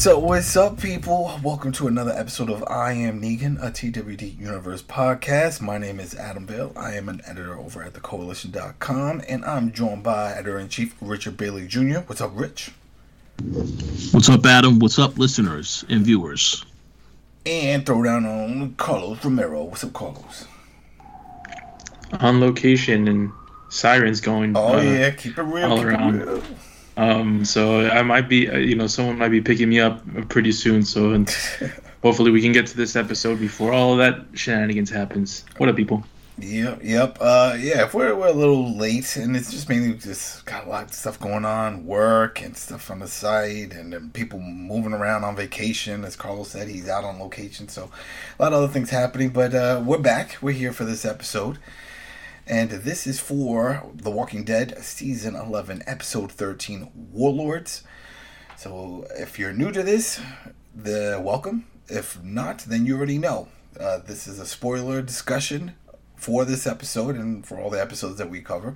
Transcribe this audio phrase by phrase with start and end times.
[0.00, 1.38] What's up, what's up, people?
[1.44, 5.60] Welcome to another episode of I Am Negan, a TWD Universe podcast.
[5.60, 6.72] My name is Adam Bale.
[6.74, 11.36] I am an editor over at thecoalition.com, and I'm joined by editor in chief Richard
[11.36, 11.98] Bailey Jr.
[11.98, 12.72] What's up, Rich?
[14.12, 14.78] What's up, Adam?
[14.78, 16.64] What's up, listeners and viewers?
[17.44, 19.64] And throw down on Carlos Romero.
[19.64, 20.46] What's up, Carlos?
[22.20, 23.32] on location and
[23.68, 24.56] sirens going.
[24.56, 25.70] Oh, uh, yeah, keep it real.
[25.70, 26.22] all keep it around.
[26.22, 26.42] real.
[26.96, 30.52] Um, so I might be, uh, you know, someone might be picking me up pretty
[30.52, 30.82] soon.
[30.82, 31.28] So and
[32.02, 35.44] hopefully we can get to this episode before all of that shenanigans happens.
[35.56, 36.04] What up, people?
[36.42, 37.18] Yep, yep.
[37.20, 40.70] Uh, yeah, if we're, we're a little late, and it's just mainly just got a
[40.70, 44.94] lot of stuff going on, work and stuff on the site, and then people moving
[44.94, 46.02] around on vacation.
[46.02, 47.90] As Carlos said, he's out on location, so
[48.38, 49.30] a lot of other things happening.
[49.30, 50.38] But uh, we're back.
[50.40, 51.58] We're here for this episode,
[52.50, 57.84] and this is for The Walking Dead season eleven, episode thirteen, Warlords.
[58.56, 60.20] So if you're new to this,
[60.74, 61.66] the welcome.
[61.86, 63.46] If not, then you already know.
[63.78, 65.74] Uh, this is a spoiler discussion
[66.16, 68.74] for this episode and for all the episodes that we cover.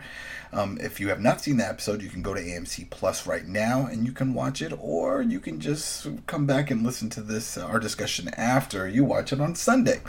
[0.53, 3.45] Um, if you have not seen the episode, you can go to AMC Plus right
[3.45, 7.21] now and you can watch it, or you can just come back and listen to
[7.21, 10.01] this uh, our discussion after you watch it on Sunday.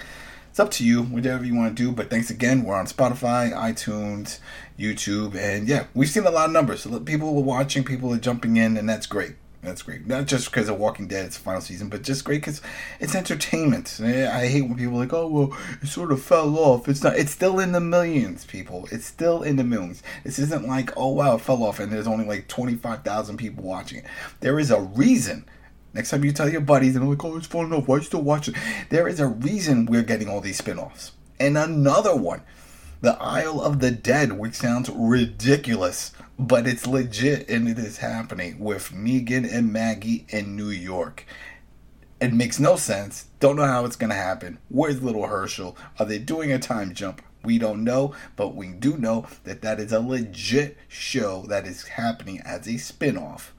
[0.56, 1.92] It's up to you, whatever you want to do.
[1.92, 2.64] But thanks again.
[2.64, 4.40] We're on Spotify, iTunes,
[4.80, 6.88] YouTube, and yeah, we've seen a lot of numbers.
[7.04, 9.36] People are watching, people are jumping in, and that's great.
[9.64, 10.08] That's great.
[10.08, 12.62] Not just because of Walking Dead, it's the final season, but just great because
[13.02, 14.00] it's entertainment.
[14.02, 16.88] I hate when people are like, oh, well, it sort of fell off.
[16.88, 17.18] It's not.
[17.18, 18.88] It's still in the millions, people.
[18.94, 20.04] It's still in the millions.
[20.24, 23.98] This isn't like, oh, wow, it fell off and there's only like 25,000 people watching
[23.98, 24.06] it.
[24.40, 25.50] There is a reason.
[25.96, 27.88] Next time you tell your buddies and they're like, oh, it's falling off.
[27.88, 28.54] Why are you still watching?
[28.90, 31.14] There is a reason we're getting all these spin offs.
[31.40, 32.42] And another one.
[33.00, 38.60] The Isle of the Dead, which sounds ridiculous, but it's legit and it is happening
[38.60, 41.26] with Negan and Maggie in New York.
[42.20, 43.28] It makes no sense.
[43.40, 44.60] Don't know how it's going to happen.
[44.68, 45.78] Where's little Hershel?
[45.98, 47.22] Are they doing a time jump?
[47.42, 51.84] We don't know, but we do know that that is a legit show that is
[51.84, 53.55] happening as a spin off.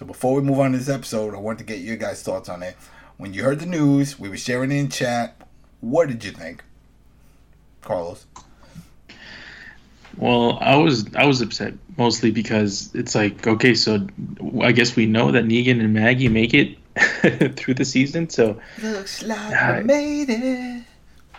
[0.00, 2.48] So before we move on to this episode, I want to get your guys' thoughts
[2.48, 2.74] on it.
[3.18, 5.36] When you heard the news, we were sharing it in chat.
[5.82, 6.64] What did you think?
[7.82, 8.24] Carlos?
[10.16, 14.06] Well, I was I was upset mostly because it's like okay, so
[14.62, 16.78] I guess we know that Negan and Maggie make it
[17.58, 20.84] through the season, so Looks like I we made it.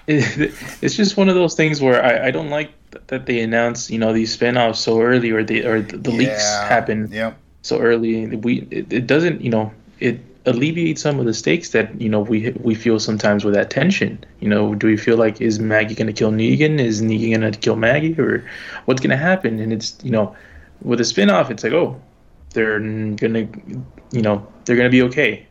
[0.06, 2.70] it, it's just one of those things where I, I don't like
[3.08, 6.48] that they announce you know these spin-offs so early or they or the, the leaks
[6.60, 7.40] happen Yep.
[7.62, 12.00] So early we it, it doesn't you know it alleviates some of the stakes that
[12.02, 14.24] you know we we feel sometimes with that tension.
[14.40, 16.80] You know do we feel like is maggie going to kill negan?
[16.80, 18.20] Is negan going to kill maggie?
[18.20, 18.44] Or
[18.86, 19.60] what's going to happen?
[19.60, 20.36] And it's you know
[20.82, 22.02] with a spin-off it's like oh
[22.54, 23.48] they're going to
[24.12, 25.48] you know they're going to be okay.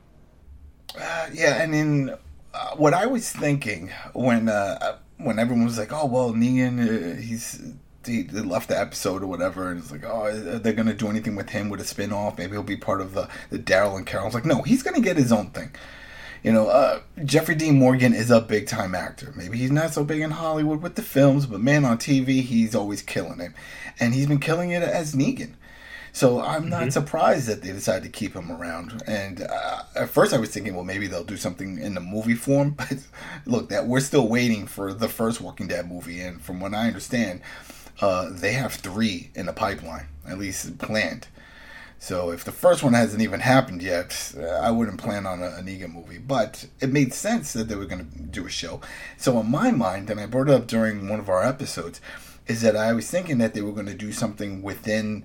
[0.99, 2.17] Uh, yeah, and then
[2.53, 7.21] uh, what I was thinking when uh, when everyone was like, "Oh well, Negan, uh,
[7.21, 7.73] he's he
[8.05, 11.37] they left the episode or whatever," and it's like, "Oh, they're they gonna do anything
[11.37, 12.39] with him with a spin off?
[12.39, 14.83] Maybe he'll be part of the the Daryl and Carol." I was like, "No, he's
[14.83, 15.73] gonna get his own thing."
[16.43, 19.33] You know, uh, Jeffrey Dean Morgan is a big time actor.
[19.37, 22.75] Maybe he's not so big in Hollywood with the films, but man, on TV, he's
[22.75, 23.53] always killing it,
[23.99, 25.55] and he's been killing it as Negan.
[26.13, 29.03] So I'm not surprised that they decided to keep him around.
[29.07, 32.35] And uh, at first, I was thinking, well, maybe they'll do something in the movie
[32.35, 32.77] form.
[32.91, 32.99] But
[33.47, 36.87] look, that we're still waiting for the first Walking Dead movie, and from what I
[36.87, 37.43] understand,
[38.01, 41.29] uh, they have three in the pipeline, at least planned.
[41.99, 45.49] So if the first one hasn't even happened yet, uh, I wouldn't plan on a,
[45.49, 46.17] a Negan movie.
[46.17, 48.81] But it made sense that they were going to do a show.
[49.19, 52.01] So in my mind, and I brought it up during one of our episodes,
[52.47, 55.25] is that I was thinking that they were going to do something within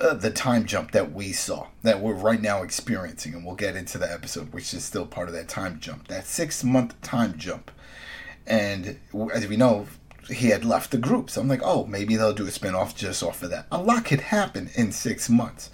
[0.00, 3.76] uh, the time jump that we saw, that we're right now experiencing, and we'll get
[3.76, 7.36] into the episode, which is still part of that time jump, that six month time
[7.36, 7.72] jump.
[8.46, 8.98] And
[9.32, 9.86] as we know,
[10.28, 11.30] he had left the group.
[11.30, 13.66] So I'm like, oh, maybe they'll do a spin off just off of that.
[13.70, 15.70] A lot could happen in six months.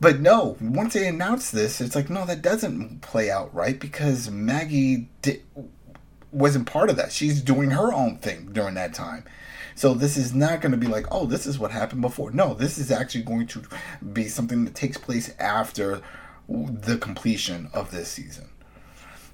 [0.00, 4.30] But no, once they announced this, it's like, no, that doesn't play out right because
[4.30, 5.42] Maggie di-
[6.32, 7.12] wasn't part of that.
[7.12, 9.24] She's doing her own thing during that time.
[9.74, 12.30] So this is not going to be like, oh, this is what happened before.
[12.30, 13.62] No, this is actually going to
[14.12, 16.00] be something that takes place after
[16.48, 18.48] the completion of this season.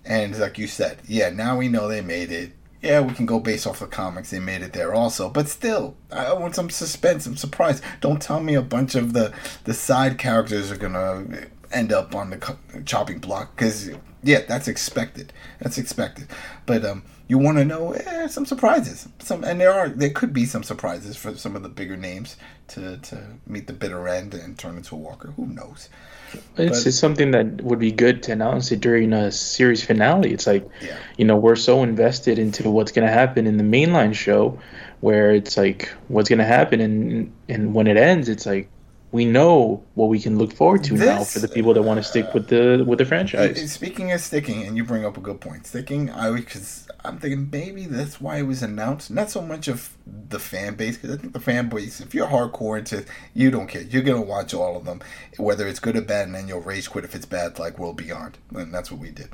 [0.04, 2.52] And like you said, yeah, now we know they made it.
[2.82, 4.30] Yeah, we can go based off the comics.
[4.30, 7.80] They made it there also, but still, I want some suspense, some surprise.
[8.00, 9.32] Don't tell me a bunch of the
[9.64, 11.24] the side characters are gonna
[11.72, 13.90] end up on the chopping block because
[14.22, 15.32] yeah, that's expected.
[15.60, 16.28] That's expected.
[16.66, 19.08] But um, you want to know eh, some surprises.
[19.18, 22.36] Some and there are there could be some surprises for some of the bigger names
[22.68, 25.32] to to meet the bitter end and turn into a Walker.
[25.36, 25.88] Who knows?
[26.32, 30.32] It's, But- it's something that would be good to announce it during a series finale.
[30.32, 30.96] It's like, Yeah.
[31.16, 34.58] you know, we're so invested into what's going to happen in the mainline show,
[35.00, 38.68] where it's like what's going to happen, and and when it ends, it's like
[39.16, 42.04] we know what we can look forward to now for the people that want to
[42.04, 43.72] stick with the with the franchise.
[43.72, 45.66] Speaking of sticking, and you bring up a good point.
[45.66, 49.10] Sticking, I because I'm thinking maybe that's why it was announced.
[49.10, 52.28] Not so much of the fan base, because I think the fan base, if you're
[52.28, 53.04] hardcore into,
[53.34, 53.82] you don't care.
[53.82, 55.00] You're gonna watch all of them,
[55.36, 57.96] whether it's good or bad, and then you'll rage quit if it's bad, like World
[57.96, 59.28] Beyond, and that's what we did.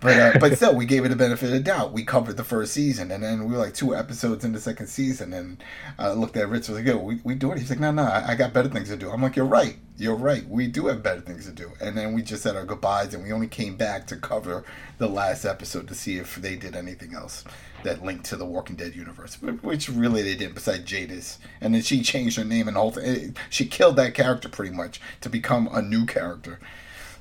[0.00, 1.92] But uh, but still, we gave it a benefit of the doubt.
[1.92, 4.86] We covered the first season, and then we were like two episodes in the second
[4.86, 5.62] season, and
[5.98, 8.02] I looked at Rich was like, "Yo, we we do it." He's like, "No, no,
[8.02, 10.46] I, I got better things to do." I'm like, "You're right, you're right.
[10.48, 13.22] We do have better things to do." And then we just said our goodbyes, and
[13.22, 14.64] we only came back to cover
[14.98, 17.44] the last episode to see if they did anything else
[17.82, 20.54] that linked to the Walking Dead universe, which really they didn't.
[20.54, 23.36] Besides Jadis, and then she changed her name and whole thing.
[23.50, 26.58] She killed that character pretty much to become a new character,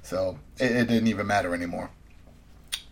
[0.02, 1.92] so it, it didn't even matter anymore.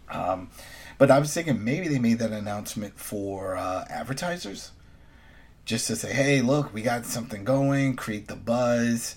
[0.10, 0.50] Um,
[0.98, 4.72] but I was thinking maybe they made that announcement for uh, advertisers,
[5.66, 7.96] just to say, "Hey, look, we got something going.
[7.96, 9.16] Create the buzz."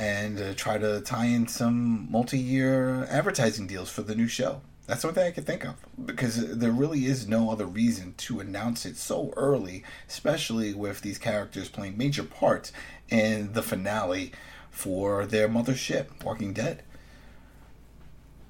[0.00, 4.62] And uh, try to tie in some multi-year advertising deals for the new show.
[4.86, 5.74] That's the only thing I could think of
[6.06, 11.18] because there really is no other reason to announce it so early, especially with these
[11.18, 12.72] characters playing major parts
[13.10, 14.32] in the finale
[14.70, 16.82] for their mothership, Walking Dead.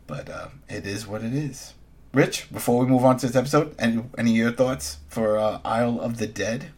[0.06, 1.74] But uh, it is what it is.
[2.14, 5.60] Rich, before we move on to this episode, any any of your thoughts for uh,
[5.64, 6.70] Isle of the Dead?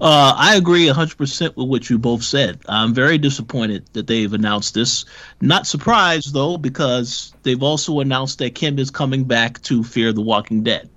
[0.00, 2.60] Uh, I agree 100% with what you both said.
[2.66, 5.04] I'm very disappointed that they've announced this.
[5.40, 10.22] Not surprised, though, because they've also announced that Kim is coming back to Fear the
[10.22, 10.88] Walking Dead.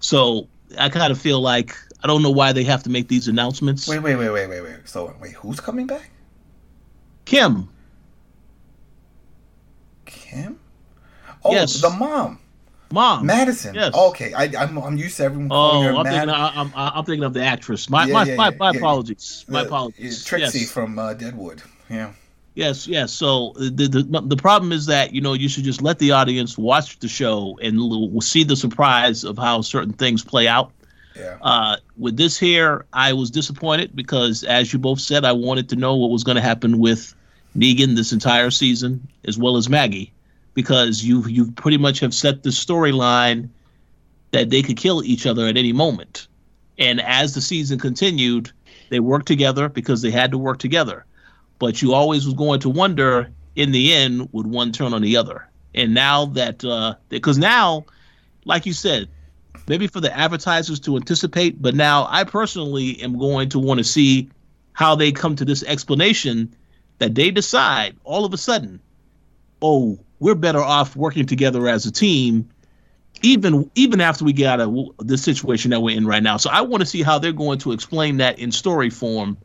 [0.00, 0.48] So
[0.78, 3.86] I kind of feel like I don't know why they have to make these announcements.
[3.86, 4.76] Wait, wait, wait, wait, wait, wait.
[4.86, 6.10] So wait, who's coming back?
[7.26, 7.68] Kim,
[10.06, 10.58] Kim?
[11.44, 11.80] Oh, Yes.
[11.80, 12.38] the mom,
[12.92, 13.26] mom.
[13.26, 13.74] Madison.
[13.74, 13.94] Yes.
[13.94, 16.72] Okay, I, I'm I'm used to everyone calling Oh, her I'm Mad- thinking, I, I'm,
[16.74, 17.88] I'm thinking of the actress.
[17.90, 18.78] My, Yeah, my, yeah, my, yeah, my yeah.
[18.78, 19.44] apologies.
[19.48, 20.24] My the- apologies.
[20.24, 20.70] Trixie Yes.
[20.70, 21.62] from uh, Deadwood.
[21.88, 22.12] Yeah.
[22.54, 23.12] Yes, yes.
[23.12, 26.58] So the, the the problem is that you know you should just let the audience
[26.58, 30.72] watch the show and l- see the surprise of how certain things play out.
[31.16, 31.38] Yeah.
[31.40, 35.76] Uh, with this here, I was disappointed because, as you both said, I wanted to
[35.76, 37.14] know what was going to happen with
[37.56, 40.12] Negan this entire season, as well as Maggie,
[40.60, 43.48] because you you pretty much have set the storyline
[44.32, 46.28] that they could kill each other at any moment.
[46.76, 48.52] And as the season continued,
[48.90, 51.06] they worked together because they had to work together.
[51.58, 55.16] But you always was going to wonder, in the end, would one turn on the
[55.16, 55.48] other?
[55.74, 57.86] And now that, uh, because now,
[58.44, 59.08] like you said,
[59.66, 63.84] maybe for the advertisers to anticipate, but now I personally am going to want to
[63.84, 64.28] see
[64.74, 66.54] how they come to this explanation
[66.98, 68.78] that they decide all of a sudden,
[69.62, 72.48] oh, we're better off working together as a team
[73.22, 76.36] even even after we get out of the situation that we're in right now.
[76.36, 79.36] So I want to see how they're going to explain that in story form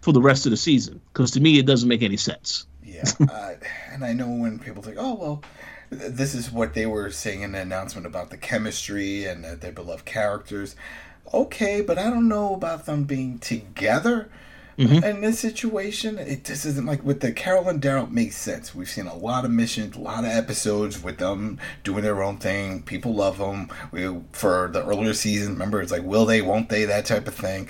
[0.00, 2.66] for the rest of the season because to me it doesn't make any sense.
[2.82, 3.54] Yeah, uh,
[3.92, 5.42] and I know when people think, "Oh, well,
[5.90, 9.72] this is what they were saying in the announcement about the chemistry and that their
[9.72, 10.74] beloved characters."
[11.34, 14.30] Okay, but I don't know about them being together
[14.78, 15.02] Mm-hmm.
[15.02, 16.18] in this situation.
[16.18, 18.76] It just isn't like with the Carol and Daryl makes sense.
[18.76, 22.38] We've seen a lot of missions, a lot of episodes with them doing their own
[22.38, 22.82] thing.
[22.82, 23.70] People love them.
[23.90, 27.34] We for the earlier season, remember it's like will they, won't they, that type of
[27.34, 27.68] thing.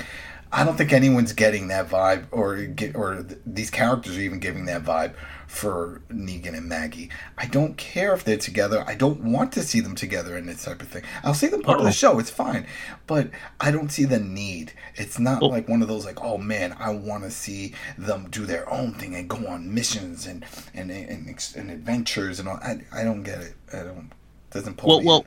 [0.53, 4.38] I don't think anyone's getting that vibe, or get, or th- these characters are even
[4.38, 5.15] giving that vibe
[5.49, 7.11] for Negan and Maggie.
[7.38, 8.85] I don't care if they're together.
[8.87, 11.02] I don't want to see them together in this type of thing.
[11.25, 12.19] I'll see them part of the show.
[12.19, 12.67] It's fine,
[13.07, 14.75] but I don't see the need.
[14.95, 18.28] It's not Well- like one of those like, oh man, I want to see them
[18.31, 22.49] do their own thing and go on missions and and and, ex- and adventures and
[22.49, 22.57] all.
[22.62, 23.55] I I don't get it.
[23.73, 24.12] I don't.
[24.50, 25.26] Doesn't pull Well, me well,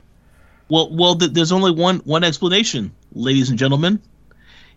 [0.68, 1.14] well, well.
[1.16, 4.00] There's only one one explanation, ladies and gentlemen.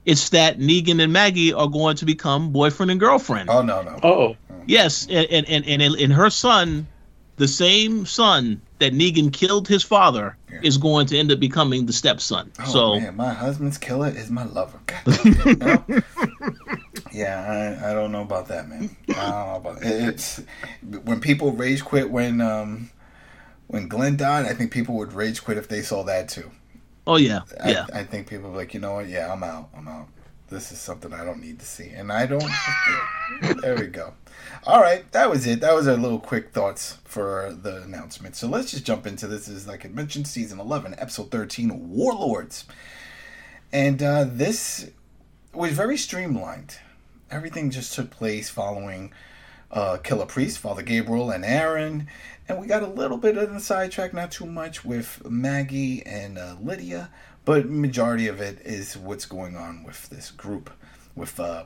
[0.06, 3.50] It's that Negan and Maggie are going to become boyfriend and girlfriend.
[3.50, 4.00] Oh no no.
[4.04, 4.36] Oh,
[4.68, 6.88] Yes, and and and and, and her son,
[7.38, 10.60] the same son that Negan killed his father, Yeah.
[10.64, 12.52] is going to end up becoming the stepson.
[12.60, 14.80] Oh so man, my husband's killer is my lover.
[14.88, 16.02] God, you know?
[17.12, 18.96] yeah, I, I don't know about that, man.
[19.10, 19.88] I don't know about it.
[20.10, 20.42] It's
[21.04, 22.90] when people rage quit when um
[23.68, 24.46] when Glenn died.
[24.46, 26.52] I think people would rage quit if they saw that too.
[27.08, 27.86] Oh yeah, I, yeah.
[27.94, 29.08] I think people are like, you know what?
[29.08, 29.70] Yeah, I'm out.
[29.76, 30.08] I'm out.
[30.50, 32.44] This is something I don't need to see, and I don't.
[33.62, 34.14] there we go.
[34.66, 35.60] All right, that was it.
[35.62, 38.36] That was our little quick thoughts for the announcement.
[38.36, 39.48] So let's just jump into this.
[39.48, 42.66] this is like I mentioned, season eleven, episode thirteen, Warlords,
[43.74, 44.92] and uh, this
[45.54, 46.78] was very streamlined.
[47.32, 49.12] Everything just took place following
[49.72, 52.08] uh, Killer Priest, Father Gabriel, and Aaron.
[52.48, 56.38] And we got a little bit of the sidetrack, not too much, with Maggie and
[56.38, 57.10] uh, Lydia,
[57.44, 60.70] but majority of it is what's going on with this group,
[61.16, 61.64] with uh,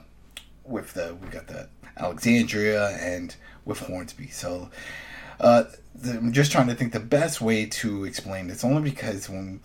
[0.64, 1.68] with the we got the
[1.98, 4.28] Alexandria and with Hornsby.
[4.28, 4.70] So
[5.40, 5.64] uh,
[5.96, 9.60] the, I'm just trying to think the best way to explain this, only because when,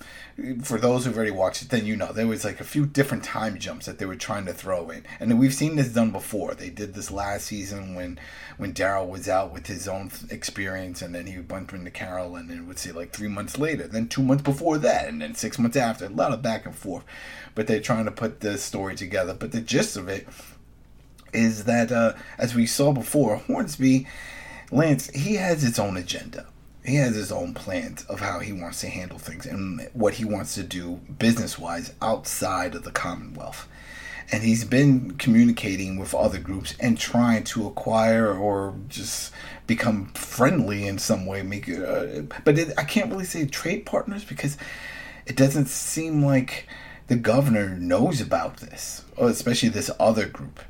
[0.62, 3.24] for those who've already watched it, then you know there was like a few different
[3.24, 6.54] time jumps that they were trying to throw in, and we've seen this done before.
[6.54, 8.18] They did this last season when
[8.56, 12.50] when Daryl was out with his own experience, and then he went into Carol, and
[12.50, 15.58] then would say like three months later, then two months before that, and then six
[15.58, 16.06] months after.
[16.06, 17.04] A lot of back and forth,
[17.54, 19.34] but they're trying to put the story together.
[19.34, 20.26] But the gist of it
[21.32, 24.06] is that, uh, as we saw before, Hornsby
[24.70, 26.46] Lance, he has his own agenda.
[26.84, 30.24] He has his own plans of how he wants to handle things and what he
[30.24, 33.66] wants to do business wise outside of the Commonwealth.
[34.30, 39.32] And he's been communicating with other groups and trying to acquire or just
[39.66, 41.42] become friendly in some way.
[41.42, 44.56] Make, uh, but it, I can't really say trade partners because
[45.26, 46.66] it doesn't seem like
[47.06, 50.60] the governor knows about this, especially this other group.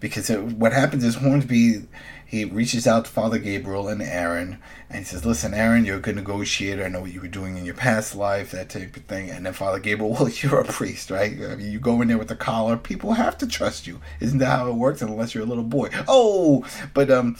[0.00, 1.86] Because it, what happens is Hornsby
[2.26, 6.00] he reaches out to Father Gabriel and Aaron, and he says, "Listen, Aaron, you're a
[6.00, 6.84] good negotiator.
[6.84, 9.46] I know what you were doing in your past life, that type of thing." And
[9.46, 11.32] then Father Gabriel, well, you're a priest, right?
[11.32, 14.00] I mean, you go in there with the collar, people have to trust you.
[14.20, 15.02] Isn't that how it works?
[15.02, 15.90] Unless you're a little boy.
[16.08, 16.64] Oh,
[16.94, 17.36] but um,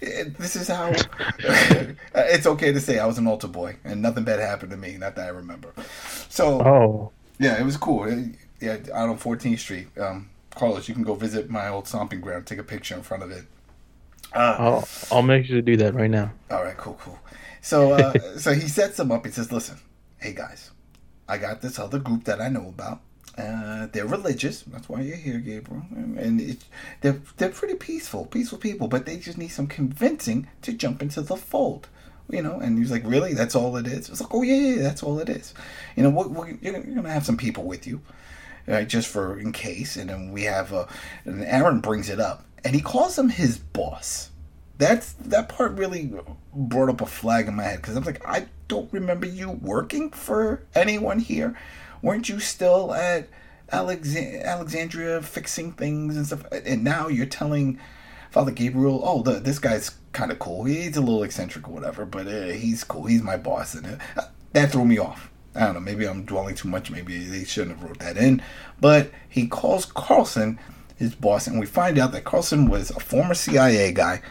[0.00, 0.92] this is how.
[2.14, 4.96] it's okay to say I was an altar boy, and nothing bad happened to me.
[4.96, 5.72] Not that I remember.
[6.28, 8.08] So, oh, yeah, it was cool.
[8.60, 9.88] Yeah, out on 14th Street.
[9.98, 13.22] Um, Carlos, you can go visit my old stomping ground, take a picture in front
[13.22, 13.44] of it.
[14.32, 16.32] Uh, I'll I'll make sure to do that right now.
[16.50, 17.18] All right, cool, cool.
[17.60, 19.26] So uh, so he sets them up.
[19.26, 19.78] He says, "Listen,
[20.18, 20.70] hey guys,
[21.28, 23.00] I got this other group that I know about.
[23.38, 24.62] Uh, they're religious.
[24.62, 25.84] That's why you're here, Gabriel.
[25.90, 26.64] And it,
[27.00, 28.88] they're they're pretty peaceful, peaceful people.
[28.88, 31.88] But they just need some convincing to jump into the fold."
[32.28, 33.34] You know, and he's like, "Really?
[33.34, 35.52] That's all it is?" It's like, "Oh yeah, yeah, that's all it is."
[35.96, 38.00] You know, what, what, you're, you're gonna have some people with you,
[38.68, 39.96] right, just for in case.
[39.96, 40.86] And then we have, uh,
[41.24, 44.30] and Aaron brings it up and he calls him his boss.
[44.78, 46.12] That's that part really
[46.54, 50.10] brought up a flag in my head because I'm like, I don't remember you working
[50.10, 51.56] for anyone here.
[52.02, 53.28] Weren't you still at
[53.70, 56.44] Alexandria fixing things and stuff?
[56.50, 57.78] And now you're telling
[58.30, 60.64] Father Gabriel, oh, the, this guy's kind of cool.
[60.64, 63.04] He's a little eccentric or whatever, but uh, he's cool.
[63.04, 65.30] He's my boss, and uh, that threw me off.
[65.54, 65.80] I don't know.
[65.80, 66.90] Maybe I'm dwelling too much.
[66.90, 68.40] Maybe they shouldn't have wrote that in.
[68.80, 70.60] But he calls Carlson
[71.00, 74.22] his boss, and we find out that Carlson was a former CIA guy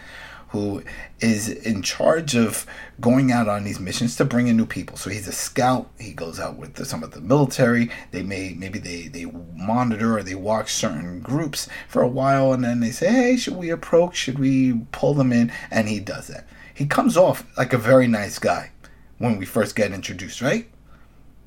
[0.50, 0.84] who
[1.20, 2.66] is in charge of
[3.00, 4.98] going out on these missions to bring in new people.
[4.98, 5.90] So he's a scout.
[6.00, 7.92] He goes out with the, some of the military.
[8.12, 12.64] They may maybe they they monitor or they watch certain groups for a while, and
[12.64, 14.16] then they say, "Hey, should we approach?
[14.16, 16.48] Should we pull them in?" And he does that.
[16.74, 18.72] He comes off like a very nice guy
[19.18, 20.70] when we first get introduced, right?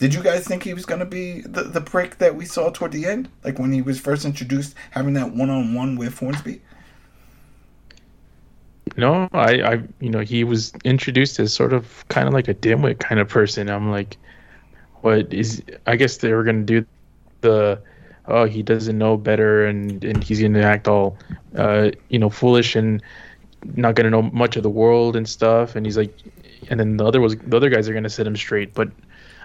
[0.02, 2.70] Did you guys think he was going to be the, the prick that we saw
[2.70, 3.28] toward the end?
[3.44, 6.60] Like when he was first introduced, having that one on one with Hornsby?
[8.96, 12.54] No, I, I, you know, he was introduced as sort of kind of like a
[12.54, 13.70] dimwit kind of person.
[13.70, 14.16] I'm like,
[15.02, 16.86] what is, I guess they were going to do
[17.42, 17.80] the,
[18.26, 21.16] oh, he doesn't know better and, and he's going to act all,
[21.56, 23.00] uh, you know, foolish and
[23.76, 25.76] not going to know much of the world and stuff.
[25.76, 26.12] And he's like,
[26.70, 28.74] and then the other was, the other guys are going to set him straight.
[28.74, 28.90] But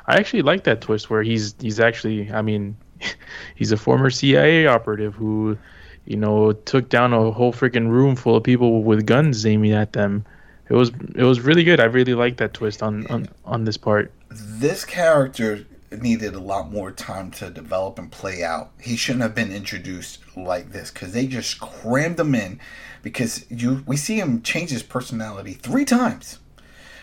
[0.07, 2.77] I actually like that twist where he's he's actually I mean
[3.55, 5.57] he's a former CIA operative who
[6.05, 9.93] you know took down a whole freaking room full of people with guns aiming at
[9.93, 10.25] them.
[10.69, 11.79] It was it was really good.
[11.79, 14.11] I really like that twist on on on this part.
[14.29, 18.71] This character needed a lot more time to develop and play out.
[18.79, 22.59] He shouldn't have been introduced like this because they just crammed him in.
[23.01, 26.39] Because you, we see him change his personality three times.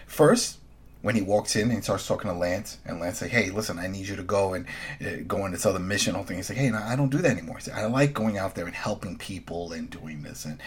[0.06, 0.58] First,
[1.04, 3.88] when he walks in and starts talking to Lance, and Lance say, "Hey, listen, I
[3.88, 4.64] need you to go and
[5.02, 6.38] uh, go on this other mission." Whole thing.
[6.38, 7.60] He's like, "Hey, no, I don't do that anymore.
[7.60, 10.62] Say, I like going out there and helping people and doing this." And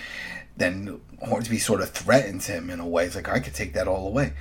[0.56, 3.06] then Hornsby sort of threatens him in a way.
[3.06, 4.34] It's like, "I could take that all away."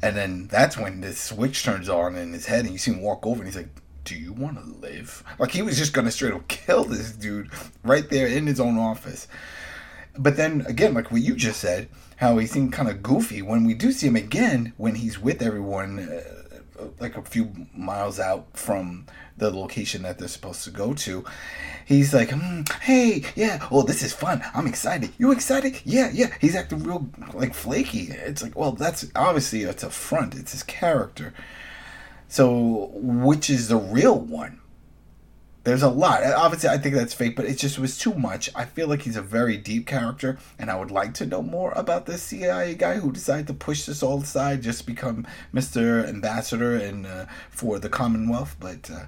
[0.00, 3.02] And then that's when the switch turns on in his head, and you see him
[3.02, 3.68] walk over, and he's like,
[4.04, 7.50] "Do you want to live?" Like he was just gonna straight up kill this dude
[7.82, 9.28] right there in his own office.
[10.16, 13.64] But then again, like what you just said how he seemed kind of goofy when
[13.64, 16.44] we do see him again when he's with everyone uh,
[17.00, 19.06] like a few miles out from
[19.36, 21.24] the location that they're supposed to go to.
[21.84, 24.42] He's like, mm, "Hey, yeah, well, this is fun.
[24.54, 25.10] I'm excited.
[25.18, 25.80] You excited?
[25.84, 28.08] Yeah, yeah." He's acting real like flaky.
[28.10, 30.34] It's like, well, that's obviously it's a front.
[30.34, 31.34] It's his character.
[32.28, 34.60] So, which is the real one?
[35.64, 36.22] There's a lot.
[36.22, 38.50] Obviously, I think that's fake, but it just was too much.
[38.54, 41.72] I feel like he's a very deep character, and I would like to know more
[41.72, 46.06] about this CIA guy who decided to push this all aside, just become Mr.
[46.06, 48.56] Ambassador and uh, for the Commonwealth.
[48.60, 49.06] But uh,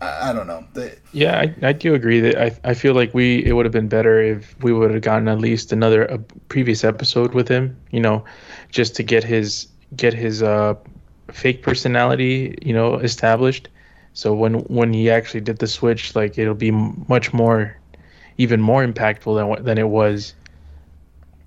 [0.00, 0.66] I, I, don't know.
[0.74, 3.72] The, yeah, I, I do agree that I, I feel like we it would have
[3.72, 7.76] been better if we would have gotten at least another a previous episode with him.
[7.92, 8.24] You know,
[8.70, 10.74] just to get his get his uh,
[11.30, 13.68] fake personality, you know, established
[14.14, 17.76] so when when he actually did the switch, like it'll be much more,
[18.38, 20.34] even more impactful than than it was.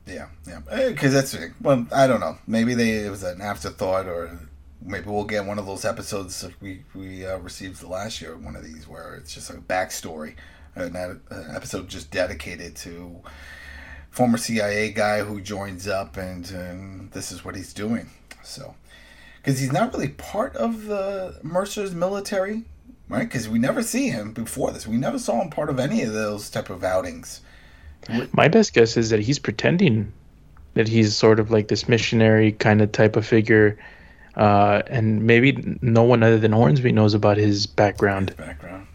[0.07, 2.37] Yeah, yeah, because eh, that's well, I don't know.
[2.47, 4.39] Maybe they it was an afterthought, or
[4.81, 8.35] maybe we'll get one of those episodes we we uh, received last year.
[8.35, 10.35] One of these where it's just a backstory,
[10.75, 11.21] an, an
[11.55, 13.21] episode just dedicated to
[14.09, 18.09] former CIA guy who joins up, and, and this is what he's doing.
[18.43, 18.75] So
[19.45, 22.63] because he's not really part of the Mercer's military,
[23.07, 23.25] right?
[23.29, 24.87] Because we never see him before this.
[24.87, 27.41] We never saw him part of any of those type of outings.
[28.33, 30.11] My best guess is that he's pretending
[30.73, 33.77] that he's sort of like this missionary kind of type of figure,
[34.35, 38.29] uh, and maybe no one other than Hornsby knows about his background.
[38.31, 38.87] His background.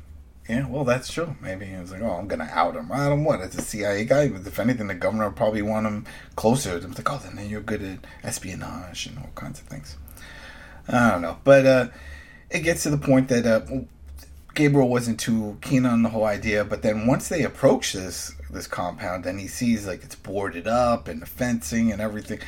[0.49, 1.37] Yeah, well, that's true.
[1.41, 2.91] Maybe he was like, "Oh, I'm gonna out him.
[2.91, 3.41] Out him what?
[3.41, 4.27] It's a CIA guy.
[4.29, 6.77] But if anything, the governor would probably want him closer.
[6.77, 9.97] It's like, oh, then you're good at espionage and all kinds of things."
[10.93, 11.89] I don't know, but uh,
[12.51, 13.61] it gets to the point that uh,
[14.55, 16.65] Gabriel wasn't too keen on the whole idea.
[16.65, 21.07] But then once they approach this this compound and he sees like it's boarded up
[21.07, 22.41] and the fencing and everything,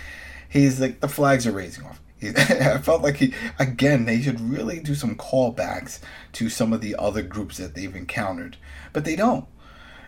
[0.48, 2.00] he's like the flags are raising off.
[2.22, 6.00] I felt like he again they should really do some callbacks
[6.32, 8.56] to some of the other groups that they've encountered,
[8.92, 9.46] but they don't.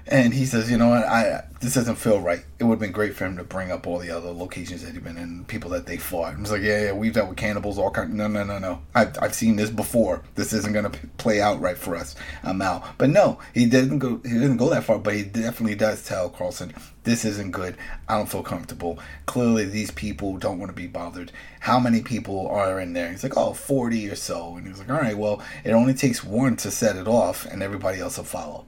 [0.06, 2.44] And he says, you know what, I this doesn't feel right.
[2.58, 4.92] It would have been great for him to bring up all the other locations that
[4.92, 6.34] he'd been in, people that they fought.
[6.34, 8.12] I like, yeah, yeah, we've dealt with cannibals, all kind.
[8.12, 8.82] No, no, no, no.
[8.94, 10.22] I've, I've seen this before.
[10.34, 12.16] This isn't gonna play out right for us.
[12.42, 12.84] I'm out.
[12.98, 14.20] But no, he didn't go.
[14.24, 14.98] He didn't go that far.
[14.98, 17.78] But he definitely does tell Carlson, this isn't good.
[18.08, 18.98] I don't feel comfortable.
[19.24, 21.32] Clearly, these people don't want to be bothered.
[21.60, 23.10] How many people are in there?
[23.10, 24.56] He's like, oh, 40 or so.
[24.56, 27.62] And he's like, all right, well, it only takes one to set it off, and
[27.62, 28.66] everybody else will follow.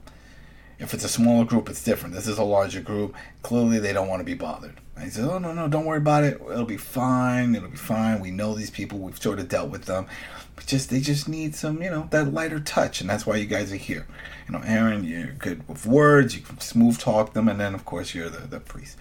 [0.79, 2.15] If it's a smaller group, it's different.
[2.15, 3.15] This is a larger group.
[3.43, 4.79] Clearly, they don't want to be bothered.
[4.95, 6.41] And he says, "Oh no, no, don't worry about it.
[6.41, 7.55] It'll be fine.
[7.55, 8.21] It'll be fine.
[8.21, 8.99] We know these people.
[8.99, 10.07] We've sort of dealt with them.
[10.55, 13.47] But just they just need some, you know, that lighter touch, and that's why you
[13.47, 14.07] guys are here.
[14.47, 16.35] You know, Aaron, you're good with words.
[16.35, 18.99] You can smooth talk them, and then of course you're the the priest.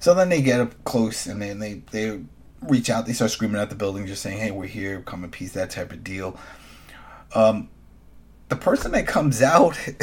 [0.00, 2.20] So then they get up close, and then they they
[2.62, 3.06] reach out.
[3.06, 5.00] They start screaming at the building, just saying, "Hey, we're here.
[5.02, 6.38] Come in peace." That type of deal.
[7.34, 7.68] Um,
[8.48, 9.78] the person that comes out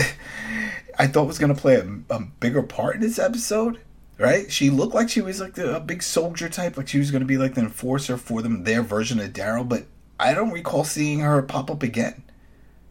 [0.98, 3.80] I thought was going to play a, a, bigger part in this episode,
[4.18, 4.52] right?
[4.52, 7.22] She looked like she was like the, a big soldier type, like she was going
[7.22, 9.86] to be like the enforcer for them, their version of Daryl, but
[10.20, 12.24] I don't recall seeing her pop up again.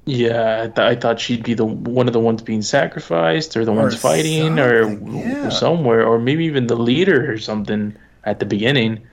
[0.07, 3.65] Yeah, I, th- I, thought she'd be the one of the ones being sacrificed, or
[3.65, 5.49] the or ones fighting, or yeah.
[5.49, 9.07] somewhere, or maybe even the leader or something at the beginning.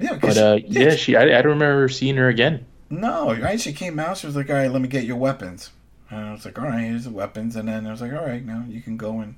[0.00, 2.66] Yeah, but uh, she, yeah, she I, I don't remember seeing her again.
[3.00, 3.60] No, right?
[3.60, 4.18] She came out.
[4.18, 5.70] She was like, "All right, let me get your weapons."
[6.10, 7.56] And I was like, all right, here's the weapons.
[7.56, 9.36] And then I was like, all right, now you can go and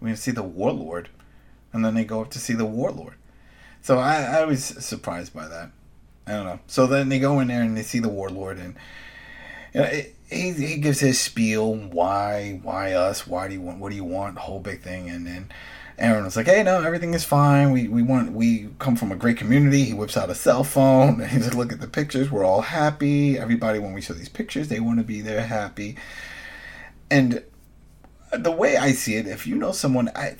[0.00, 1.08] we can see the warlord.
[1.72, 3.14] And then they go up to see the warlord.
[3.82, 5.70] So I, I was surprised by that.
[6.26, 6.60] I don't know.
[6.66, 8.74] So then they go in there and they see the warlord, and
[9.72, 11.72] you know, it, he he gives his spiel.
[11.72, 13.28] Why why us?
[13.28, 13.78] Why do you want?
[13.78, 14.34] What do you want?
[14.34, 15.52] The whole big thing, and then
[15.98, 17.72] Aaron was like, "Hey, no, everything is fine.
[17.72, 21.20] We we want we come from a great community." He whips out a cell phone
[21.20, 22.30] and he's like, "Look at the pictures.
[22.30, 23.38] We're all happy.
[23.38, 25.96] Everybody, when we show these pictures, they want to be there happy."
[27.10, 27.42] And
[28.32, 30.36] the way I see it, if you know someone, I,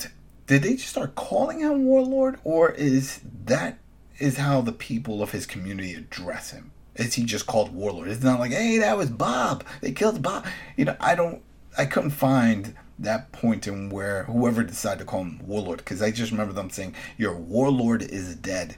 [0.47, 3.79] did they just start calling him warlord, or is that
[4.19, 6.73] is how the people of his community address him?
[6.97, 8.09] Is he just called warlord?
[8.09, 9.65] It's not like, "Hey, that was Bob.
[9.81, 11.43] They killed Bob." You know, I don't.
[11.79, 16.11] I couldn't find that point in where whoever decided to call him warlord because I
[16.11, 18.77] just remember them saying your warlord is dead.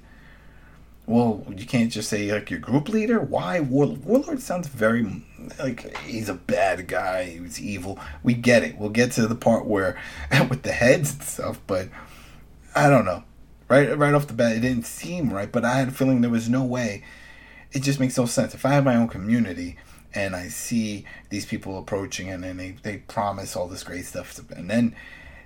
[1.07, 3.21] Well, you can't just say like your group leader.
[3.21, 4.05] Why warlord?
[4.05, 5.25] Warlord sounds very
[5.59, 7.25] like he's a bad guy.
[7.25, 7.99] he's evil.
[8.23, 8.77] We get it.
[8.77, 9.99] We'll get to the part where
[10.51, 11.89] with the heads and stuff, but
[12.75, 13.25] I don't know.
[13.69, 16.31] Right, right off the bat, it didn't seem right, but I had a feeling there
[16.31, 17.05] was no way.
[17.73, 18.55] It just makes no sense.
[18.55, 19.77] If I had my own community
[20.15, 24.41] and I see these people approaching and then they, they promise all this great stuff.
[24.51, 24.95] and then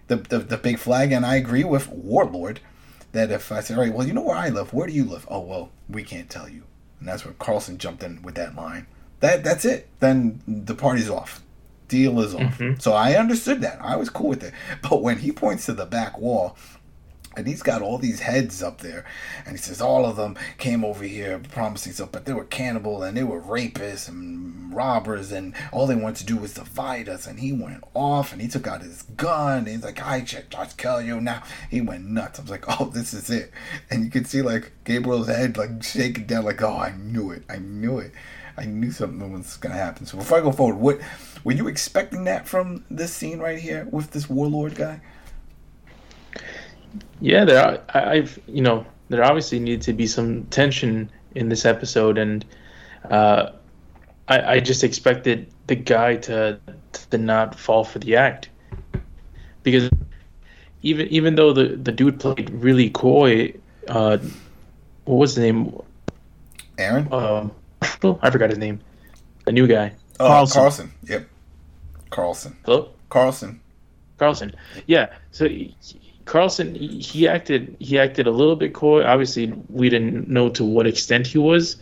[0.09, 2.61] the, the, the big flag, and I agree with Warlord
[3.13, 5.05] that if I say, all right, well, you know where I live, where do you
[5.05, 5.27] live?
[5.31, 6.65] Oh, well, we can't tell you.
[6.99, 8.87] And that's when Carlson jumped in with that line.
[9.21, 9.89] That that's it.
[10.01, 11.43] Then the party's off.
[11.89, 12.59] Deal is off.
[12.59, 12.81] Mhm.
[12.81, 13.79] So I understood that.
[13.83, 14.53] I was cool with it.
[14.89, 16.57] But when he points to the back wall
[17.37, 19.05] and he's got all these heads up there,
[19.47, 23.03] and he says all of them came over here promising stuff, but they were cannibal
[23.03, 27.27] and they were rapists and robbers, and all they wanted to do was divide us.
[27.27, 29.59] And he went off and he took out his gun.
[29.59, 32.39] And he's like, "I should just kill you now." He went nuts.
[32.39, 33.51] I was like, "Oh, this is it."
[33.91, 37.45] And you could see like Gabriel's head like shaking down, like, "Oh, I knew it.
[37.49, 38.13] I knew it.
[38.57, 41.01] I knew something was gonna happen." So before I go forward, what
[41.45, 45.01] were you expecting that from this scene right here with this warlord guy?
[47.21, 47.65] Yeah, there.
[47.65, 52.19] Are, I, I've you know there obviously needed to be some tension in this episode,
[52.19, 52.45] and
[53.11, 53.51] uh,
[54.29, 56.59] I, I just expected the guy to
[57.11, 58.49] to not fall for the act
[59.63, 59.91] because
[60.83, 63.55] even even though the the dude played really coy,
[63.89, 64.19] uh,
[65.05, 65.79] what was the name?
[66.79, 67.13] Aaron?
[67.13, 67.53] Um,
[68.23, 68.81] I forgot his name.
[69.45, 69.93] The new guy.
[70.21, 70.61] Oh, Carlson.
[70.61, 70.93] Carlson.
[71.05, 71.29] Yep.
[72.11, 72.57] Carlson.
[72.65, 72.91] Hello.
[73.09, 73.61] Carlson.
[74.19, 74.55] Carlson.
[74.87, 75.13] Yeah.
[75.33, 75.75] So he-
[76.25, 79.05] Carlson, he, acted he acted a little bit coy.
[79.05, 81.77] Obviously, we didn't know to what extent he was,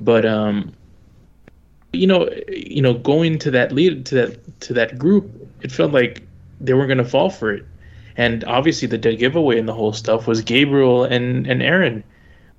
[0.00, 0.72] but um,
[1.92, 5.30] you know, you know, going to that lead to that to that group,
[5.62, 6.22] it felt like
[6.60, 7.64] they weren't gonna fall for it.
[8.16, 12.04] And obviously, the dead giveaway and the whole stuff was Gabriel and and Aaron.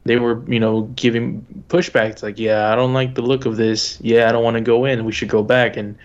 [0.05, 3.97] They were, you know, giving pushbacks like, "Yeah, I don't like the look of this.
[4.01, 5.03] Yeah, I don't want to go in.
[5.03, 5.97] We should go back and,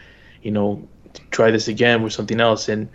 [0.43, 0.89] you know,
[1.31, 2.89] try this again with something else." And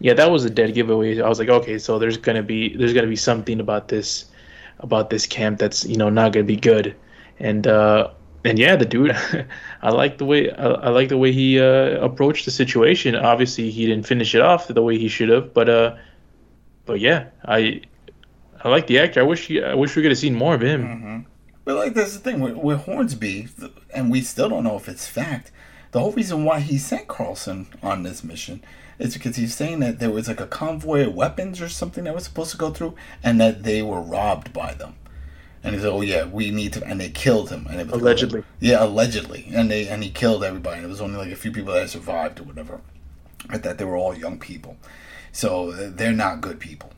[0.00, 1.20] yeah, that was a dead giveaway.
[1.20, 4.26] I was like, okay, so there's gonna be there's gonna be something about this
[4.80, 6.94] about this camp that's you know not gonna be good,
[7.38, 8.10] and uh,
[8.44, 9.16] and yeah, the dude,
[9.82, 13.16] I like the way I, I like the way he uh, approached the situation.
[13.16, 15.96] Obviously, he didn't finish it off the way he should have, but uh,
[16.86, 17.82] but yeah, I
[18.62, 19.20] I like the actor.
[19.20, 20.82] I wish he, I wish we could have seen more of him.
[20.82, 21.18] Mm-hmm.
[21.64, 23.48] But like that's the thing with, with Hornsby,
[23.92, 25.50] and we still don't know if it's fact.
[25.90, 28.62] The whole reason why he sent Carlson on this mission
[28.98, 32.14] is because he's saying that there was like a convoy of weapons or something that
[32.14, 34.94] was supposed to go through, and that they were robbed by them.
[35.62, 37.66] And he's like, "Oh yeah, we need to," and they killed him.
[37.68, 38.44] And it was Allegedly.
[38.60, 40.76] yeah, allegedly, and they and he killed everybody.
[40.76, 42.80] And it was only like a few people that survived or whatever.
[43.50, 44.76] But that they were all young people,
[45.32, 46.92] so they're not good people.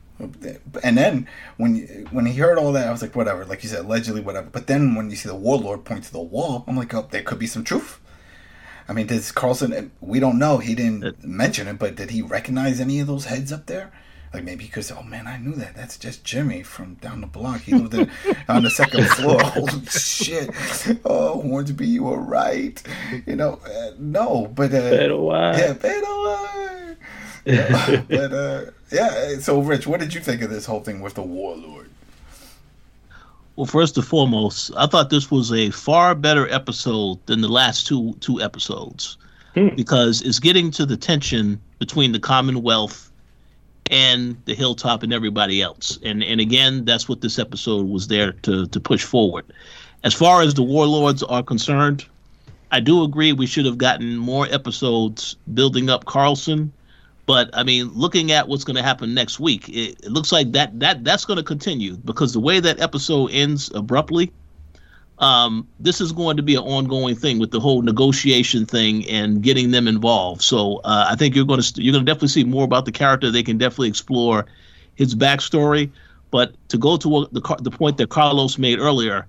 [0.82, 3.44] And then when when he heard all that, I was like, whatever.
[3.44, 4.48] Like you said, allegedly, whatever.
[4.50, 7.22] But then when you see the warlord point to the wall, I'm like, oh, there
[7.22, 7.99] could be some truth.
[8.90, 9.92] I mean, does Carlson?
[10.00, 10.58] We don't know.
[10.58, 13.92] He didn't mention it, but did he recognize any of those heads up there?
[14.34, 15.76] Like maybe because oh man, I knew that.
[15.76, 17.60] That's just Jimmy from down the block.
[17.60, 18.10] He lived in,
[18.48, 19.40] on the second floor.
[19.44, 20.50] Holy shit!
[21.04, 22.82] Oh, Hornsby, you were right.
[23.26, 25.56] You know, uh, no, but uh, Pero why?
[25.56, 26.96] yeah, better.
[27.44, 29.38] Yeah, but uh, yeah.
[29.38, 31.90] So, Rich, what did you think of this whole thing with the warlord?
[33.60, 37.86] Well, first and foremost, I thought this was a far better episode than the last
[37.86, 39.18] two two episodes
[39.54, 39.74] Hmm.
[39.76, 43.12] because it's getting to the tension between the Commonwealth
[43.90, 45.98] and the Hilltop and everybody else.
[46.02, 49.44] And and again, that's what this episode was there to to push forward.
[50.04, 52.06] As far as the warlords are concerned,
[52.70, 56.72] I do agree we should have gotten more episodes building up Carlson.
[57.30, 60.50] But I mean, looking at what's going to happen next week, it, it looks like
[60.50, 64.32] that that that's going to continue because the way that episode ends abruptly,
[65.20, 69.44] um, this is going to be an ongoing thing with the whole negotiation thing and
[69.44, 70.42] getting them involved.
[70.42, 72.90] So uh, I think you're going to you're going to definitely see more about the
[72.90, 73.30] character.
[73.30, 74.46] They can definitely explore
[74.96, 75.88] his backstory.
[76.32, 79.28] But to go to the the point that Carlos made earlier,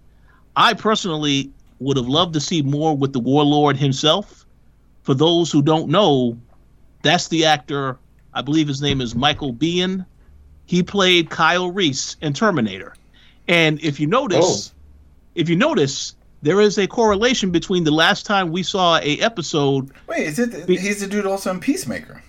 [0.55, 4.43] I personally would have loved to see more with the warlord himself.
[5.03, 6.35] For those who don't know,
[7.03, 7.97] that's the actor.
[8.33, 10.05] I believe his name is Michael Biehn.
[10.65, 12.95] He played Kyle Reese in Terminator.
[13.47, 14.77] And if you notice, oh.
[15.35, 19.91] if you notice, there is a correlation between the last time we saw a episode.
[20.07, 20.65] Wait, is it?
[20.65, 22.23] Be- He's the dude also in Peacemaker.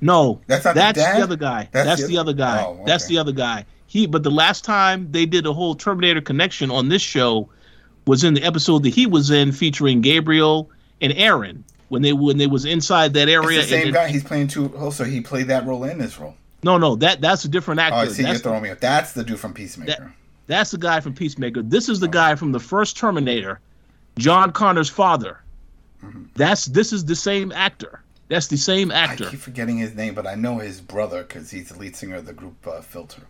[0.00, 1.18] No, That's not the that's dad?
[1.18, 1.68] the other guy.
[1.72, 2.64] That's That's, the the, other- guy.
[2.64, 3.64] Oh, That's the other guy.
[3.86, 4.06] He.
[4.06, 7.48] But the last time they did a whole Terminator connection on this show
[8.06, 10.68] was in the episode that he was in, featuring Gabriel
[11.00, 13.60] and Aaron when they when they was inside that area.
[13.60, 14.08] It's the same guy.
[14.08, 14.76] He's playing two.
[14.76, 16.34] Also, he played that role in this role.
[16.62, 17.96] No, no, that that's a different actor.
[17.96, 18.22] Oh, I see.
[18.22, 18.80] You're that's, throwing me off.
[18.80, 20.14] That's the dude from Peacemaker.
[20.46, 21.62] that's the guy from Peacemaker.
[21.62, 23.60] This is the guy from the first Terminator,
[24.18, 25.40] John Connor's father.
[26.34, 28.00] That's this is the same actor.
[28.28, 28.96] That's the same Mm-hmm.
[28.96, 29.30] I actor.
[29.30, 32.26] keep forgetting his name, but I know his brother because he's the lead singer of
[32.26, 33.22] the group uh, Filter.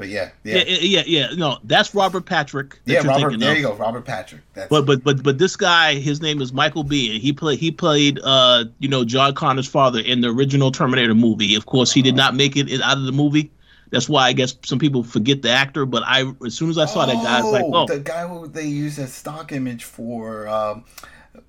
[0.00, 1.34] But yeah, Yeah, yeah, yeah, yeah.
[1.36, 2.80] No, that's Robert Patrick.
[2.86, 3.02] That yeah.
[3.02, 3.58] you're Robert, there of.
[3.58, 4.40] you go, Robert Patrick.
[4.54, 7.12] That's But but but but this guy, his name is Michael B.
[7.12, 11.14] And he played he played uh you know John Connor's father in the original Terminator
[11.14, 11.54] movie.
[11.54, 13.52] Of course, he did not make it out of the movie
[13.90, 15.84] That's why I guess some people forget the actor.
[15.84, 18.26] But I, as soon as I saw that guy, I was like, oh, the guy
[18.26, 20.84] who they used as stock image for um,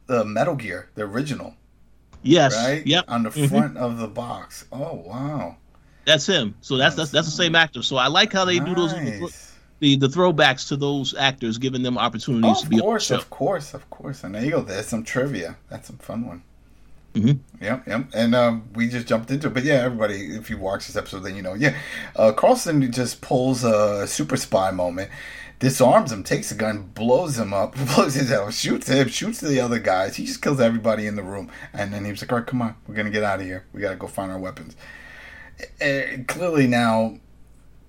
[0.08, 1.56] the Metal Gear, the original,
[2.24, 2.86] yes, right?
[2.86, 3.50] yep, On the Mhm.
[3.50, 4.66] front of the box.
[4.72, 5.58] Oh wow.
[6.06, 6.56] That's him.
[6.62, 7.84] So that's that's that's the same actor.
[7.84, 8.94] So I like how they do those
[9.80, 12.84] the the throwbacks to those actors, giving them opportunities Oh, to of be on the
[12.84, 13.16] course, show.
[13.16, 14.24] of course, of course.
[14.24, 14.62] And there you go.
[14.62, 15.58] There's some trivia.
[15.70, 16.44] That's some fun one.
[17.16, 17.40] Mhm.
[17.60, 18.06] Yep, yep.
[18.14, 19.54] And um, we just jumped into it.
[19.54, 21.56] But yeah, everybody, if you watch this episode, then you know.
[21.56, 21.76] Yeah,
[22.16, 25.10] uh, Carlson just pulls a super spy moment,
[25.60, 29.60] disarms him, takes a gun, blows him up, blows his head shoots him, shoots the
[29.60, 30.16] other guys.
[30.16, 31.52] He just kills everybody in the room.
[31.74, 33.46] And then he was like, all right, come on, we're going to get out of
[33.46, 33.66] here.
[33.74, 34.78] We got to go find our weapons.
[35.80, 37.18] And clearly now,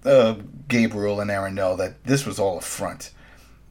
[0.05, 0.37] uh,
[0.68, 3.12] Gabriel and Aaron know that this was all a front